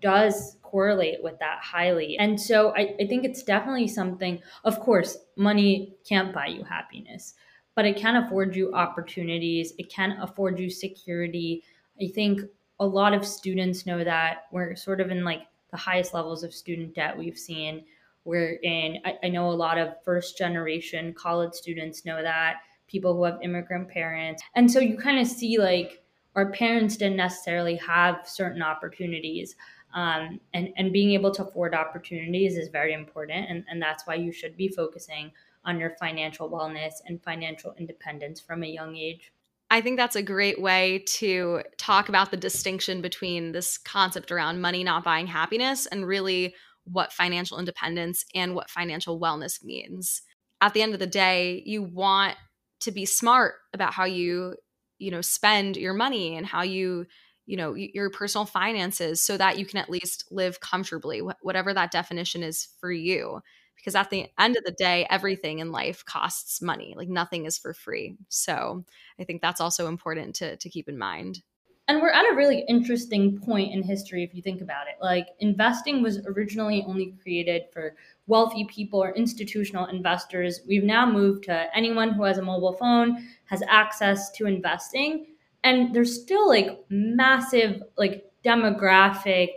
does 0.00 0.56
correlate 0.62 1.22
with 1.22 1.38
that 1.40 1.58
highly. 1.62 2.16
And 2.18 2.40
so 2.40 2.70
I, 2.76 2.94
I 3.00 3.06
think 3.06 3.24
it's 3.24 3.42
definitely 3.42 3.88
something 3.88 4.40
of 4.64 4.78
course 4.80 5.16
money 5.36 5.96
can't 6.08 6.32
buy 6.34 6.46
you 6.46 6.64
happiness 6.64 7.34
but 7.74 7.84
it 7.84 7.96
can 7.96 8.16
afford 8.16 8.54
you 8.54 8.72
opportunities 8.74 9.72
it 9.78 9.88
can 9.88 10.12
afford 10.20 10.58
you 10.58 10.68
security 10.70 11.62
i 12.02 12.06
think 12.06 12.40
a 12.80 12.86
lot 12.86 13.12
of 13.12 13.26
students 13.26 13.86
know 13.86 14.02
that 14.02 14.46
we're 14.50 14.74
sort 14.74 15.00
of 15.00 15.10
in 15.10 15.22
like 15.22 15.42
the 15.70 15.76
highest 15.76 16.14
levels 16.14 16.42
of 16.42 16.52
student 16.52 16.94
debt 16.94 17.16
we've 17.16 17.38
seen. 17.38 17.84
We're 18.24 18.58
in, 18.62 18.98
I, 19.04 19.18
I 19.24 19.28
know 19.28 19.50
a 19.50 19.52
lot 19.52 19.78
of 19.78 19.94
first 20.04 20.36
generation 20.36 21.14
college 21.14 21.54
students 21.54 22.04
know 22.04 22.22
that, 22.22 22.56
people 22.86 23.14
who 23.14 23.24
have 23.24 23.38
immigrant 23.42 23.88
parents. 23.88 24.42
And 24.54 24.70
so 24.70 24.80
you 24.80 24.96
kind 24.96 25.18
of 25.18 25.26
see 25.26 25.58
like 25.58 26.02
our 26.34 26.50
parents 26.50 26.96
didn't 26.96 27.16
necessarily 27.16 27.76
have 27.76 28.26
certain 28.26 28.62
opportunities. 28.62 29.56
Um, 29.94 30.40
and, 30.54 30.70
and 30.76 30.92
being 30.92 31.12
able 31.12 31.30
to 31.32 31.44
afford 31.44 31.74
opportunities 31.74 32.56
is 32.56 32.68
very 32.68 32.92
important. 32.92 33.48
And, 33.48 33.64
and 33.68 33.80
that's 33.80 34.06
why 34.06 34.14
you 34.14 34.32
should 34.32 34.56
be 34.56 34.68
focusing 34.68 35.32
on 35.64 35.78
your 35.78 35.90
financial 35.98 36.50
wellness 36.50 36.94
and 37.06 37.22
financial 37.22 37.74
independence 37.78 38.40
from 38.40 38.62
a 38.62 38.66
young 38.66 38.96
age. 38.96 39.32
I 39.70 39.80
think 39.80 39.96
that's 39.96 40.16
a 40.16 40.22
great 40.22 40.60
way 40.60 41.04
to 41.06 41.62
talk 41.78 42.08
about 42.08 42.30
the 42.30 42.36
distinction 42.36 43.00
between 43.00 43.52
this 43.52 43.78
concept 43.78 44.32
around 44.32 44.60
money 44.60 44.82
not 44.82 45.04
buying 45.04 45.28
happiness 45.28 45.86
and 45.86 46.06
really 46.06 46.54
what 46.84 47.12
financial 47.12 47.58
independence 47.58 48.24
and 48.34 48.54
what 48.54 48.68
financial 48.68 49.20
wellness 49.20 49.62
means. 49.62 50.22
At 50.60 50.74
the 50.74 50.82
end 50.82 50.92
of 50.92 50.98
the 50.98 51.06
day, 51.06 51.62
you 51.64 51.82
want 51.82 52.36
to 52.80 52.90
be 52.90 53.04
smart 53.06 53.54
about 53.72 53.92
how 53.94 54.04
you, 54.04 54.56
you 54.98 55.10
know, 55.10 55.20
spend 55.20 55.76
your 55.76 55.94
money 55.94 56.36
and 56.36 56.46
how 56.46 56.62
you, 56.62 57.06
you 57.46 57.56
know, 57.56 57.74
your 57.74 58.10
personal 58.10 58.46
finances 58.46 59.22
so 59.22 59.36
that 59.36 59.58
you 59.58 59.64
can 59.64 59.78
at 59.78 59.90
least 59.90 60.24
live 60.32 60.58
comfortably, 60.60 61.20
whatever 61.42 61.72
that 61.72 61.92
definition 61.92 62.42
is 62.42 62.68
for 62.80 62.90
you 62.90 63.40
because 63.80 63.94
at 63.94 64.10
the 64.10 64.26
end 64.38 64.56
of 64.56 64.64
the 64.64 64.72
day 64.72 65.06
everything 65.10 65.58
in 65.58 65.72
life 65.72 66.04
costs 66.04 66.62
money 66.62 66.94
like 66.96 67.08
nothing 67.08 67.46
is 67.46 67.58
for 67.58 67.74
free. 67.74 68.16
So 68.28 68.84
i 69.18 69.24
think 69.24 69.42
that's 69.42 69.60
also 69.60 69.88
important 69.88 70.34
to, 70.36 70.56
to 70.56 70.68
keep 70.68 70.88
in 70.88 70.98
mind. 70.98 71.42
And 71.88 72.00
we're 72.00 72.12
at 72.12 72.30
a 72.30 72.36
really 72.36 72.64
interesting 72.68 73.40
point 73.40 73.72
in 73.72 73.82
history 73.82 74.22
if 74.22 74.32
you 74.32 74.42
think 74.42 74.60
about 74.60 74.86
it. 74.86 75.02
Like 75.02 75.26
investing 75.40 76.02
was 76.02 76.24
originally 76.24 76.84
only 76.86 77.16
created 77.20 77.62
for 77.72 77.96
wealthy 78.28 78.64
people 78.66 79.02
or 79.02 79.12
institutional 79.16 79.86
investors. 79.86 80.60
We've 80.68 80.84
now 80.84 81.10
moved 81.10 81.42
to 81.46 81.66
anyone 81.74 82.12
who 82.12 82.22
has 82.22 82.38
a 82.38 82.42
mobile 82.42 82.74
phone 82.74 83.26
has 83.46 83.64
access 83.68 84.30
to 84.32 84.46
investing 84.46 85.26
and 85.64 85.94
there's 85.94 86.22
still 86.22 86.48
like 86.48 86.78
massive 86.88 87.82
like 87.96 88.24
demographic 88.44 89.48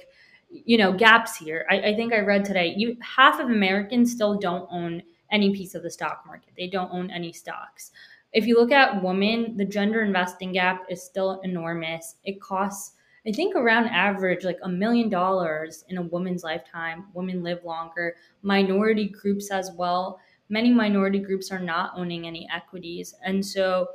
you 0.66 0.78
know 0.78 0.94
gaps 0.94 1.36
here. 1.36 1.66
I, 1.70 1.80
I, 1.80 1.96
think 1.96 2.14
i 2.14 2.20
read 2.20 2.46
today 2.46 2.74
you 2.78 2.96
half 3.02 3.40
of 3.40 3.50
americans 3.50 4.12
still 4.12 4.38
don't 4.38 4.68
own 4.72 5.02
any 5.32 5.52
piece 5.52 5.74
of 5.74 5.82
the 5.82 5.90
stock 5.90 6.24
market. 6.28 6.54
They 6.56 6.68
don't 6.68 6.94
own 6.94 7.10
any 7.10 7.34
stocks. 7.34 7.92
If 8.34 8.46
you 8.46 8.56
look 8.56 8.72
at 8.72 9.04
women 9.04 9.58
the 9.58 9.66
gender 9.66 10.04
investing 10.04 10.54
gap 10.54 10.84
is 10.90 11.04
still 11.04 11.42
enormous. 11.44 12.16
It 12.24 12.40
costs 12.40 12.94
i 13.26 13.32
think 13.32 13.56
around 13.56 13.88
average 13.88 14.44
like 14.44 14.60
a 14.64 14.70
million 14.70 15.10
dollars 15.10 15.86
in 15.90 15.98
a 15.98 16.02
woman's 16.04 16.44
lifetime. 16.44 17.06
Women 17.14 17.42
live 17.42 17.64
longer. 17.64 18.16
Minority 18.44 19.08
groups 19.10 19.50
as 19.50 19.72
well. 19.76 20.20
Many 20.50 20.72
minority 20.72 21.20
groups 21.20 21.52
are 21.52 21.60
not 21.60 21.94
owning 21.96 22.28
any 22.28 22.48
equities. 22.54 23.16
And 23.26 23.44
so 23.44 23.88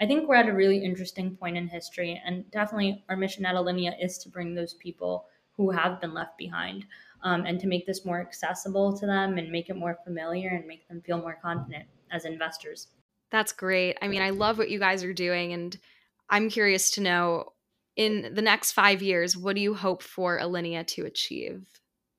i 0.00 0.06
think 0.06 0.28
we're 0.28 0.34
at 0.34 0.48
a 0.48 0.52
really 0.52 0.78
interesting 0.84 1.36
point 1.36 1.56
in 1.56 1.68
history 1.68 2.20
and 2.24 2.50
definitely 2.50 3.04
our 3.08 3.16
mission 3.16 3.46
at 3.46 3.54
alinea 3.54 3.92
is 4.02 4.18
to 4.18 4.28
bring 4.28 4.54
those 4.54 4.74
people 4.74 5.26
who 5.56 5.70
have 5.70 6.00
been 6.00 6.14
left 6.14 6.36
behind 6.38 6.84
um, 7.22 7.44
and 7.46 7.58
to 7.60 7.66
make 7.66 7.86
this 7.86 8.04
more 8.04 8.20
accessible 8.20 8.96
to 8.98 9.06
them 9.06 9.38
and 9.38 9.50
make 9.50 9.68
it 9.68 9.76
more 9.76 9.98
familiar 10.04 10.50
and 10.50 10.66
make 10.66 10.86
them 10.88 11.00
feel 11.00 11.18
more 11.18 11.38
confident 11.42 11.84
as 12.10 12.24
investors. 12.24 12.88
That's 13.30 13.52
great. 13.52 13.96
I 14.00 14.08
mean, 14.08 14.22
I 14.22 14.30
love 14.30 14.58
what 14.58 14.70
you 14.70 14.78
guys 14.78 15.02
are 15.02 15.12
doing. 15.12 15.52
And 15.52 15.76
I'm 16.30 16.48
curious 16.48 16.90
to 16.92 17.00
know 17.00 17.52
in 17.96 18.34
the 18.34 18.42
next 18.42 18.72
five 18.72 19.02
years, 19.02 19.36
what 19.36 19.56
do 19.56 19.62
you 19.62 19.74
hope 19.74 20.02
for 20.02 20.38
Alinea 20.38 20.86
to 20.88 21.06
achieve? 21.06 21.64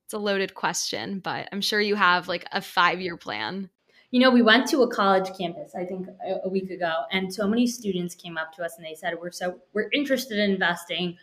It's 0.04 0.14
a 0.14 0.18
loaded 0.18 0.54
question, 0.54 1.20
but 1.20 1.48
I'm 1.52 1.60
sure 1.60 1.80
you 1.80 1.94
have 1.94 2.28
like 2.28 2.46
a 2.52 2.60
five 2.60 3.00
year 3.00 3.16
plan. 3.16 3.70
You 4.10 4.20
know, 4.20 4.30
we 4.30 4.40
went 4.40 4.66
to 4.68 4.82
a 4.82 4.90
college 4.90 5.28
campus, 5.36 5.74
I 5.78 5.84
think 5.84 6.06
a 6.42 6.48
week 6.48 6.70
ago, 6.70 7.02
and 7.12 7.32
so 7.32 7.46
many 7.46 7.66
students 7.66 8.14
came 8.14 8.38
up 8.38 8.54
to 8.54 8.64
us 8.64 8.74
and 8.78 8.86
they 8.86 8.94
said, 8.94 9.14
We're 9.20 9.30
so, 9.30 9.58
we're 9.74 9.90
interested 9.92 10.38
in 10.38 10.52
investing 10.52 11.18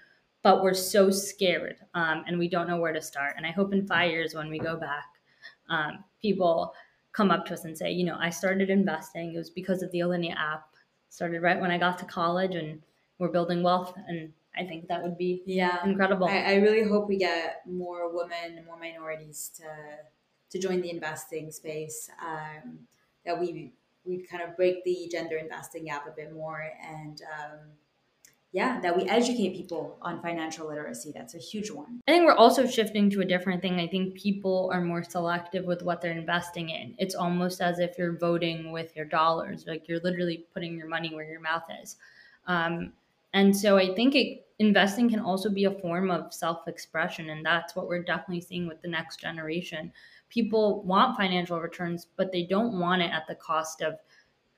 but 0.46 0.62
we're 0.62 0.76
so 0.76 1.10
scared 1.10 1.78
um, 1.96 2.24
and 2.28 2.38
we 2.38 2.48
don't 2.48 2.68
know 2.68 2.78
where 2.78 2.94
to 2.94 3.02
start. 3.02 3.34
And 3.36 3.48
I 3.48 3.52
hope 3.52 3.74
in 3.74 3.88
five 3.88 4.12
years 4.12 4.36
when 4.36 4.48
we 4.48 4.60
go 4.60 4.78
back, 4.78 5.08
um, 5.70 6.04
people 6.22 6.72
come 7.14 7.32
up 7.32 7.48
to 7.48 7.56
us 7.56 7.66
and 7.66 7.76
say, 7.76 7.92
you 7.92 8.06
know, 8.06 8.16
I 8.20 8.30
started 8.30 8.70
investing. 8.70 9.34
It 9.34 9.38
was 9.40 9.50
because 9.50 9.82
of 9.82 9.92
the 9.92 10.02
Alinea 10.02 10.36
app. 10.36 10.68
Started 11.10 11.42
right 11.42 11.60
when 11.60 11.72
I 11.72 11.80
got 11.80 11.98
to 11.98 12.06
college, 12.06 12.54
and 12.54 12.80
we're 13.18 13.30
building 13.30 13.64
wealth. 13.64 13.96
And 14.08 14.32
I 14.56 14.66
think 14.66 14.88
that 14.88 15.02
would 15.02 15.18
be 15.18 15.42
yeah 15.48 15.84
incredible. 15.84 16.28
I, 16.28 16.38
I 16.42 16.56
really 16.58 16.84
hope 16.84 17.08
we 17.08 17.18
get 17.18 17.62
more 17.66 18.16
women, 18.16 18.64
more 18.68 18.78
minorities 18.78 19.50
to 19.58 19.66
to 20.52 20.60
join 20.60 20.80
the 20.82 20.92
investing 20.92 21.52
space. 21.52 22.08
Um, 22.24 22.82
that 23.26 23.40
we 23.40 23.72
we 24.04 24.20
kind 24.20 24.44
of 24.44 24.56
break 24.56 24.84
the 24.84 25.10
gender 25.12 25.38
investing 25.38 25.86
gap 25.86 26.06
a 26.06 26.12
bit 26.12 26.32
more 26.32 26.70
and. 26.88 27.20
Yeah, 28.56 28.80
that 28.80 28.96
we 28.96 29.04
educate 29.10 29.54
people 29.54 29.98
on 30.02 30.22
financial 30.22 30.70
literacy. 30.70 31.12
That's 31.14 31.36
a 31.36 31.38
huge 31.38 31.70
one. 31.70 32.00
I 32.08 32.14
think 32.14 32.24
we're 32.24 32.36
also 32.36 32.66
shifting 32.66 33.10
to 33.10 33.20
a 33.20 33.26
different 33.26 33.62
thing. 33.62 33.82
I 33.82 33.88
think 33.88 34.16
people 34.16 34.70
are 34.74 34.80
more 34.80 35.04
selective 35.04 35.66
with 35.66 35.84
what 35.84 36.00
they're 36.02 36.14
investing 36.14 36.70
in. 36.70 36.96
It's 36.98 37.16
almost 37.16 37.60
as 37.60 37.80
if 37.80 37.98
you're 37.98 38.18
voting 38.18 38.72
with 38.72 38.96
your 38.96 39.04
dollars, 39.04 39.66
like 39.68 39.90
you're 39.90 40.00
literally 40.00 40.46
putting 40.54 40.78
your 40.78 40.88
money 40.88 41.14
where 41.14 41.30
your 41.30 41.42
mouth 41.42 41.66
is. 41.84 41.98
Um, 42.48 42.94
and 43.34 43.54
so 43.54 43.78
I 43.78 43.94
think 43.94 44.16
it, 44.16 44.48
investing 44.60 45.10
can 45.10 45.20
also 45.20 45.50
be 45.50 45.66
a 45.66 45.72
form 45.72 46.10
of 46.10 46.34
self 46.34 46.66
expression. 46.70 47.32
And 47.32 47.46
that's 47.46 47.76
what 47.76 47.90
we're 47.90 48.04
definitely 48.04 48.40
seeing 48.40 48.70
with 48.70 48.82
the 48.82 48.88
next 48.88 49.20
generation. 49.20 49.92
People 50.30 50.82
want 50.84 51.18
financial 51.18 51.60
returns, 51.60 52.08
but 52.16 52.32
they 52.32 52.44
don't 52.44 52.80
want 52.80 53.02
it 53.02 53.12
at 53.12 53.28
the 53.28 53.36
cost 53.36 53.82
of 53.82 53.96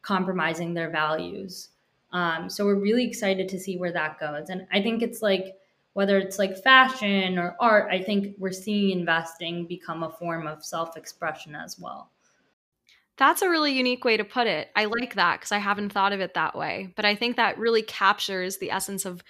compromising 0.03 0.75
their 0.75 0.91
values. 0.91 1.69
Um, 2.11 2.49
so 2.49 2.65
we're 2.65 2.79
really 2.79 3.05
excited 3.05 3.49
to 3.49 3.59
see 3.59 3.77
where 3.77 3.91
that 3.91 4.19
goes. 4.19 4.49
And 4.49 4.65
I 4.71 4.81
think 4.81 5.01
it's 5.01 5.21
like 5.21 5.55
whether 5.93 6.19
it's 6.19 6.37
like 6.37 6.61
fashion 6.61 7.39
or 7.39 7.55
art, 7.59 7.89
I 7.91 8.03
think 8.03 8.35
we're 8.37 8.51
seeing 8.51 8.91
investing 8.99 9.65
become 9.65 10.03
a 10.03 10.11
form 10.11 10.45
of 10.45 10.63
self 10.63 10.95
expression 10.95 11.55
as 11.55 11.79
well. 11.79 12.11
That's 13.17 13.41
a 13.41 13.49
really 13.49 13.73
unique 13.73 14.05
way 14.05 14.15
to 14.15 14.23
put 14.23 14.45
it. 14.45 14.69
I 14.75 14.85
like 14.85 15.15
that 15.15 15.39
because 15.39 15.51
I 15.51 15.57
haven't 15.57 15.91
thought 15.91 16.13
of 16.13 16.19
it 16.19 16.35
that 16.35 16.55
way. 16.55 16.93
But 16.95 17.05
I 17.05 17.15
think 17.15 17.35
that 17.35 17.57
really 17.57 17.81
captures 17.81 18.57
the 18.57 18.69
essence 18.69 19.05
of 19.05 19.23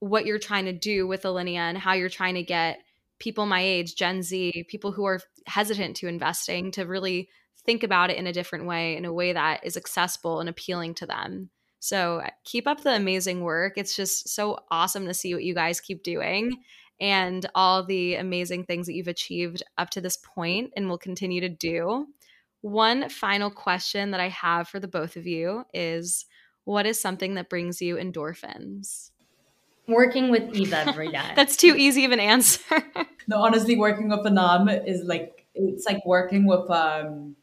what 0.00 0.26
you're 0.26 0.40
trying 0.40 0.64
to 0.64 0.72
do 0.72 1.06
with 1.06 1.22
Alinea 1.22 1.58
and 1.58 1.78
how 1.78 1.92
you're 1.92 2.08
trying 2.08 2.34
to 2.34 2.42
get 2.42 2.80
people 3.20 3.46
my 3.46 3.60
age, 3.60 3.94
Gen 3.94 4.22
Z, 4.22 4.66
people 4.68 4.90
who 4.90 5.04
are 5.04 5.20
hesitant 5.46 5.96
to 5.98 6.08
investing 6.08 6.72
to 6.72 6.84
really 6.86 7.28
think 7.64 7.84
about 7.84 8.10
it 8.10 8.16
in 8.16 8.26
a 8.26 8.32
different 8.32 8.66
way, 8.66 8.96
in 8.96 9.04
a 9.04 9.12
way 9.12 9.32
that 9.32 9.64
is 9.64 9.76
accessible 9.76 10.40
and 10.40 10.48
appealing 10.48 10.94
to 10.94 11.06
them. 11.06 11.50
So 11.84 12.20
uh, 12.20 12.30
keep 12.44 12.66
up 12.66 12.80
the 12.80 12.96
amazing 12.96 13.42
work. 13.42 13.74
It's 13.76 13.94
just 13.94 14.30
so 14.30 14.58
awesome 14.70 15.04
to 15.04 15.12
see 15.12 15.34
what 15.34 15.44
you 15.44 15.52
guys 15.52 15.82
keep 15.82 16.02
doing 16.02 16.62
and 16.98 17.44
all 17.54 17.84
the 17.84 18.14
amazing 18.14 18.64
things 18.64 18.86
that 18.86 18.94
you've 18.94 19.06
achieved 19.06 19.62
up 19.76 19.90
to 19.90 20.00
this 20.00 20.16
point 20.16 20.72
and 20.78 20.88
will 20.88 20.96
continue 20.96 21.42
to 21.42 21.48
do. 21.50 22.06
One 22.62 23.10
final 23.10 23.50
question 23.50 24.12
that 24.12 24.20
I 24.20 24.28
have 24.30 24.66
for 24.66 24.80
the 24.80 24.88
both 24.88 25.16
of 25.16 25.26
you 25.26 25.66
is 25.74 26.24
what 26.64 26.86
is 26.86 26.98
something 26.98 27.34
that 27.34 27.50
brings 27.50 27.82
you 27.82 27.96
endorphins? 27.96 29.10
Working 29.86 30.30
with 30.30 30.54
Eve 30.54 30.72
every 30.72 31.08
day. 31.12 31.32
That's 31.36 31.54
too 31.54 31.76
easy 31.76 32.06
of 32.06 32.12
an 32.12 32.20
answer. 32.20 32.82
no, 33.28 33.42
honestly, 33.42 33.76
working 33.76 34.08
with 34.08 34.26
Anam 34.26 34.70
is 34.70 35.02
like 35.02 35.44
it's 35.54 35.84
like 35.84 36.00
working 36.06 36.46
with 36.46 36.70
um 36.70 37.36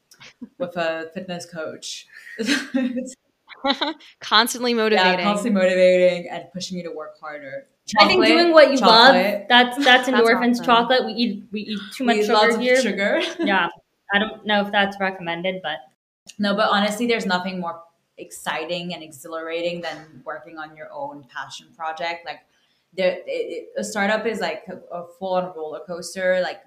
with 0.58 0.76
a 0.78 1.12
fitness 1.14 1.46
coach. 1.46 2.08
constantly 4.20 4.74
motivating. 4.74 5.20
Yeah, 5.20 5.24
constantly 5.24 5.62
motivating 5.62 6.30
and 6.30 6.46
pushing 6.54 6.78
you 6.78 6.84
to 6.84 6.92
work 6.92 7.20
harder. 7.20 7.68
Chocolate, 7.88 8.06
I 8.06 8.08
think 8.08 8.26
doing 8.26 8.52
what 8.52 8.72
you 8.72 8.78
chocolate. 8.78 9.40
love 9.40 9.48
that's 9.50 9.84
that's 9.84 10.10
endorphins. 10.10 10.58
That's 10.58 10.60
awesome. 10.62 10.66
Chocolate. 10.66 11.06
We 11.06 11.14
eat 11.14 11.44
we 11.52 11.62
eat 11.62 11.80
too 11.94 12.04
much 12.04 12.26
sugar 12.26 12.60
here. 12.60 12.82
Sugar. 12.82 13.22
yeah, 13.40 13.70
I 14.14 14.20
don't 14.20 14.46
know 14.46 14.62
if 14.66 14.72
that's 14.72 15.00
recommended, 15.00 15.62
but 15.62 15.78
no. 16.40 16.56
But 16.56 16.70
honestly, 16.70 17.08
there's 17.08 17.26
nothing 17.26 17.60
more 17.60 17.82
exciting 18.18 18.94
and 18.94 19.04
exhilarating 19.04 19.82
than 19.82 20.22
working 20.26 20.58
on 20.58 20.76
your 20.76 20.88
own 20.94 21.26
passion 21.34 21.68
project. 21.76 22.26
Like 22.26 22.40
there, 22.96 23.12
it, 23.12 23.24
it, 23.28 23.70
a 23.78 23.84
startup 23.84 24.26
is 24.26 24.40
like 24.40 24.64
a, 24.70 24.96
a 24.96 25.08
full 25.20 25.34
on 25.34 25.54
roller 25.56 25.82
coaster. 25.88 26.40
Like, 26.42 26.62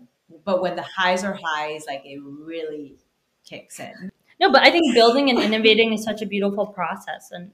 but 0.44 0.62
when 0.62 0.76
the 0.76 0.84
highs 0.96 1.24
are 1.24 1.38
highs, 1.40 1.84
like 1.86 2.02
it 2.04 2.20
really 2.22 2.96
kicks 3.44 3.78
in. 3.78 4.10
No, 4.40 4.50
but 4.50 4.62
I 4.62 4.70
think 4.70 4.94
building 4.94 5.30
and 5.30 5.38
innovating 5.38 5.92
is 5.92 6.02
such 6.04 6.22
a 6.22 6.26
beautiful 6.26 6.66
process, 6.66 7.30
and 7.30 7.52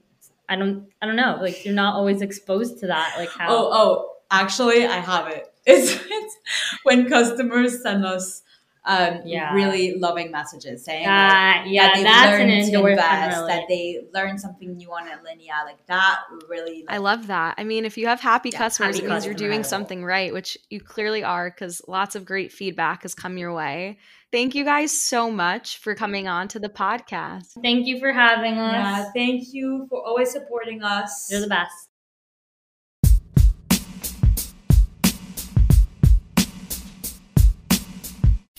I 0.49 0.55
don't, 0.55 0.87
I 1.01 1.05
don't 1.05 1.15
know, 1.15 1.37
like 1.41 1.63
you're 1.63 1.73
not 1.73 1.95
always 1.95 2.21
exposed 2.21 2.79
to 2.79 2.87
that. 2.87 3.15
Like 3.17 3.29
how? 3.29 3.47
Oh, 3.49 3.69
oh, 3.71 4.09
actually, 4.29 4.85
I 4.85 4.97
have 4.97 5.27
it. 5.27 5.47
It's, 5.63 5.91
it's 5.93 6.37
when 6.81 7.07
customers 7.07 7.83
send 7.83 8.03
us 8.03 8.41
um, 8.83 9.21
Yeah. 9.25 9.53
really 9.53 9.93
loving 9.93 10.31
messages 10.31 10.83
saying 10.83 11.05
That- 11.05 11.61
like, 11.63 11.71
yeah, 11.71 11.87
that 11.87 11.95
they 11.97 12.03
that's 12.03 12.39
an 12.39 12.47
learned 12.49 12.65
to 12.65 12.71
endorphin, 12.71 12.91
invest, 12.91 13.37
really. 13.37 13.47
that 13.53 13.63
they 13.67 14.01
learned 14.13 14.41
something 14.41 14.75
new 14.75 14.91
on 14.91 15.03
Alinea. 15.07 15.65
Like 15.65 15.85
that 15.85 16.19
really. 16.49 16.83
Like, 16.87 16.95
I 16.95 16.97
love 16.97 17.27
that. 17.27 17.55
I 17.59 17.63
mean, 17.63 17.85
if 17.85 17.97
you 17.97 18.07
have 18.07 18.19
happy 18.19 18.49
Yeah, 18.49 18.57
customers, 18.57 18.95
happy 18.95 19.05
it 19.05 19.09
means 19.09 19.25
you're 19.25 19.35
doing 19.35 19.63
something 19.63 20.03
right, 20.03 20.33
which 20.33 20.57
you 20.71 20.81
clearly 20.81 21.23
are 21.23 21.49
because 21.51 21.81
lots 21.87 22.15
of 22.15 22.25
great 22.25 22.51
feedback 22.51 23.03
has 23.03 23.13
come 23.13 23.37
your 23.37 23.53
way. 23.53 23.99
Thank 24.31 24.55
you 24.55 24.63
guys 24.63 24.91
so 24.91 25.29
much 25.29 25.77
for 25.77 25.93
coming 25.93 26.27
on 26.27 26.47
to 26.47 26.59
the 26.59 26.69
podcast. 26.69 27.49
Thank 27.61 27.85
you 27.85 27.99
for 27.99 28.11
having 28.11 28.57
us. 28.57 28.73
Yeah, 28.73 29.05
thank 29.13 29.43
you 29.53 29.85
for 29.89 30.03
always 30.03 30.31
supporting 30.31 30.81
us. 30.81 31.27
You're 31.29 31.41
the 31.41 31.47
best. 31.47 31.90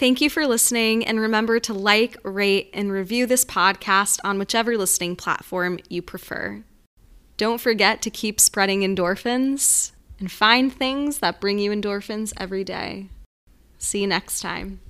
Thank 0.03 0.21
you 0.21 0.29
for 0.29 0.49
listening, 0.49 1.07
and 1.07 1.21
remember 1.21 1.61
to 1.61 1.73
like, 1.73 2.17
rate, 2.25 2.71
and 2.75 2.91
review 2.91 3.25
this 3.25 3.45
podcast 3.45 4.19
on 4.25 4.37
whichever 4.37 4.77
listening 4.77 5.15
platform 5.15 5.79
you 5.89 6.03
prefer. 6.03 6.65
Don't 7.37 7.61
forget 7.61 8.03
to 8.03 8.11
keep 8.11 8.41
spreading 8.41 8.81
endorphins 8.81 9.93
and 10.19 10.29
find 10.29 10.73
things 10.73 11.19
that 11.19 11.41
bring 11.41 11.61
you 11.61 11.71
endorphins 11.71 12.33
every 12.37 12.65
day. 12.65 13.11
See 13.79 14.01
you 14.01 14.09
next 14.09 14.41
time. 14.41 14.81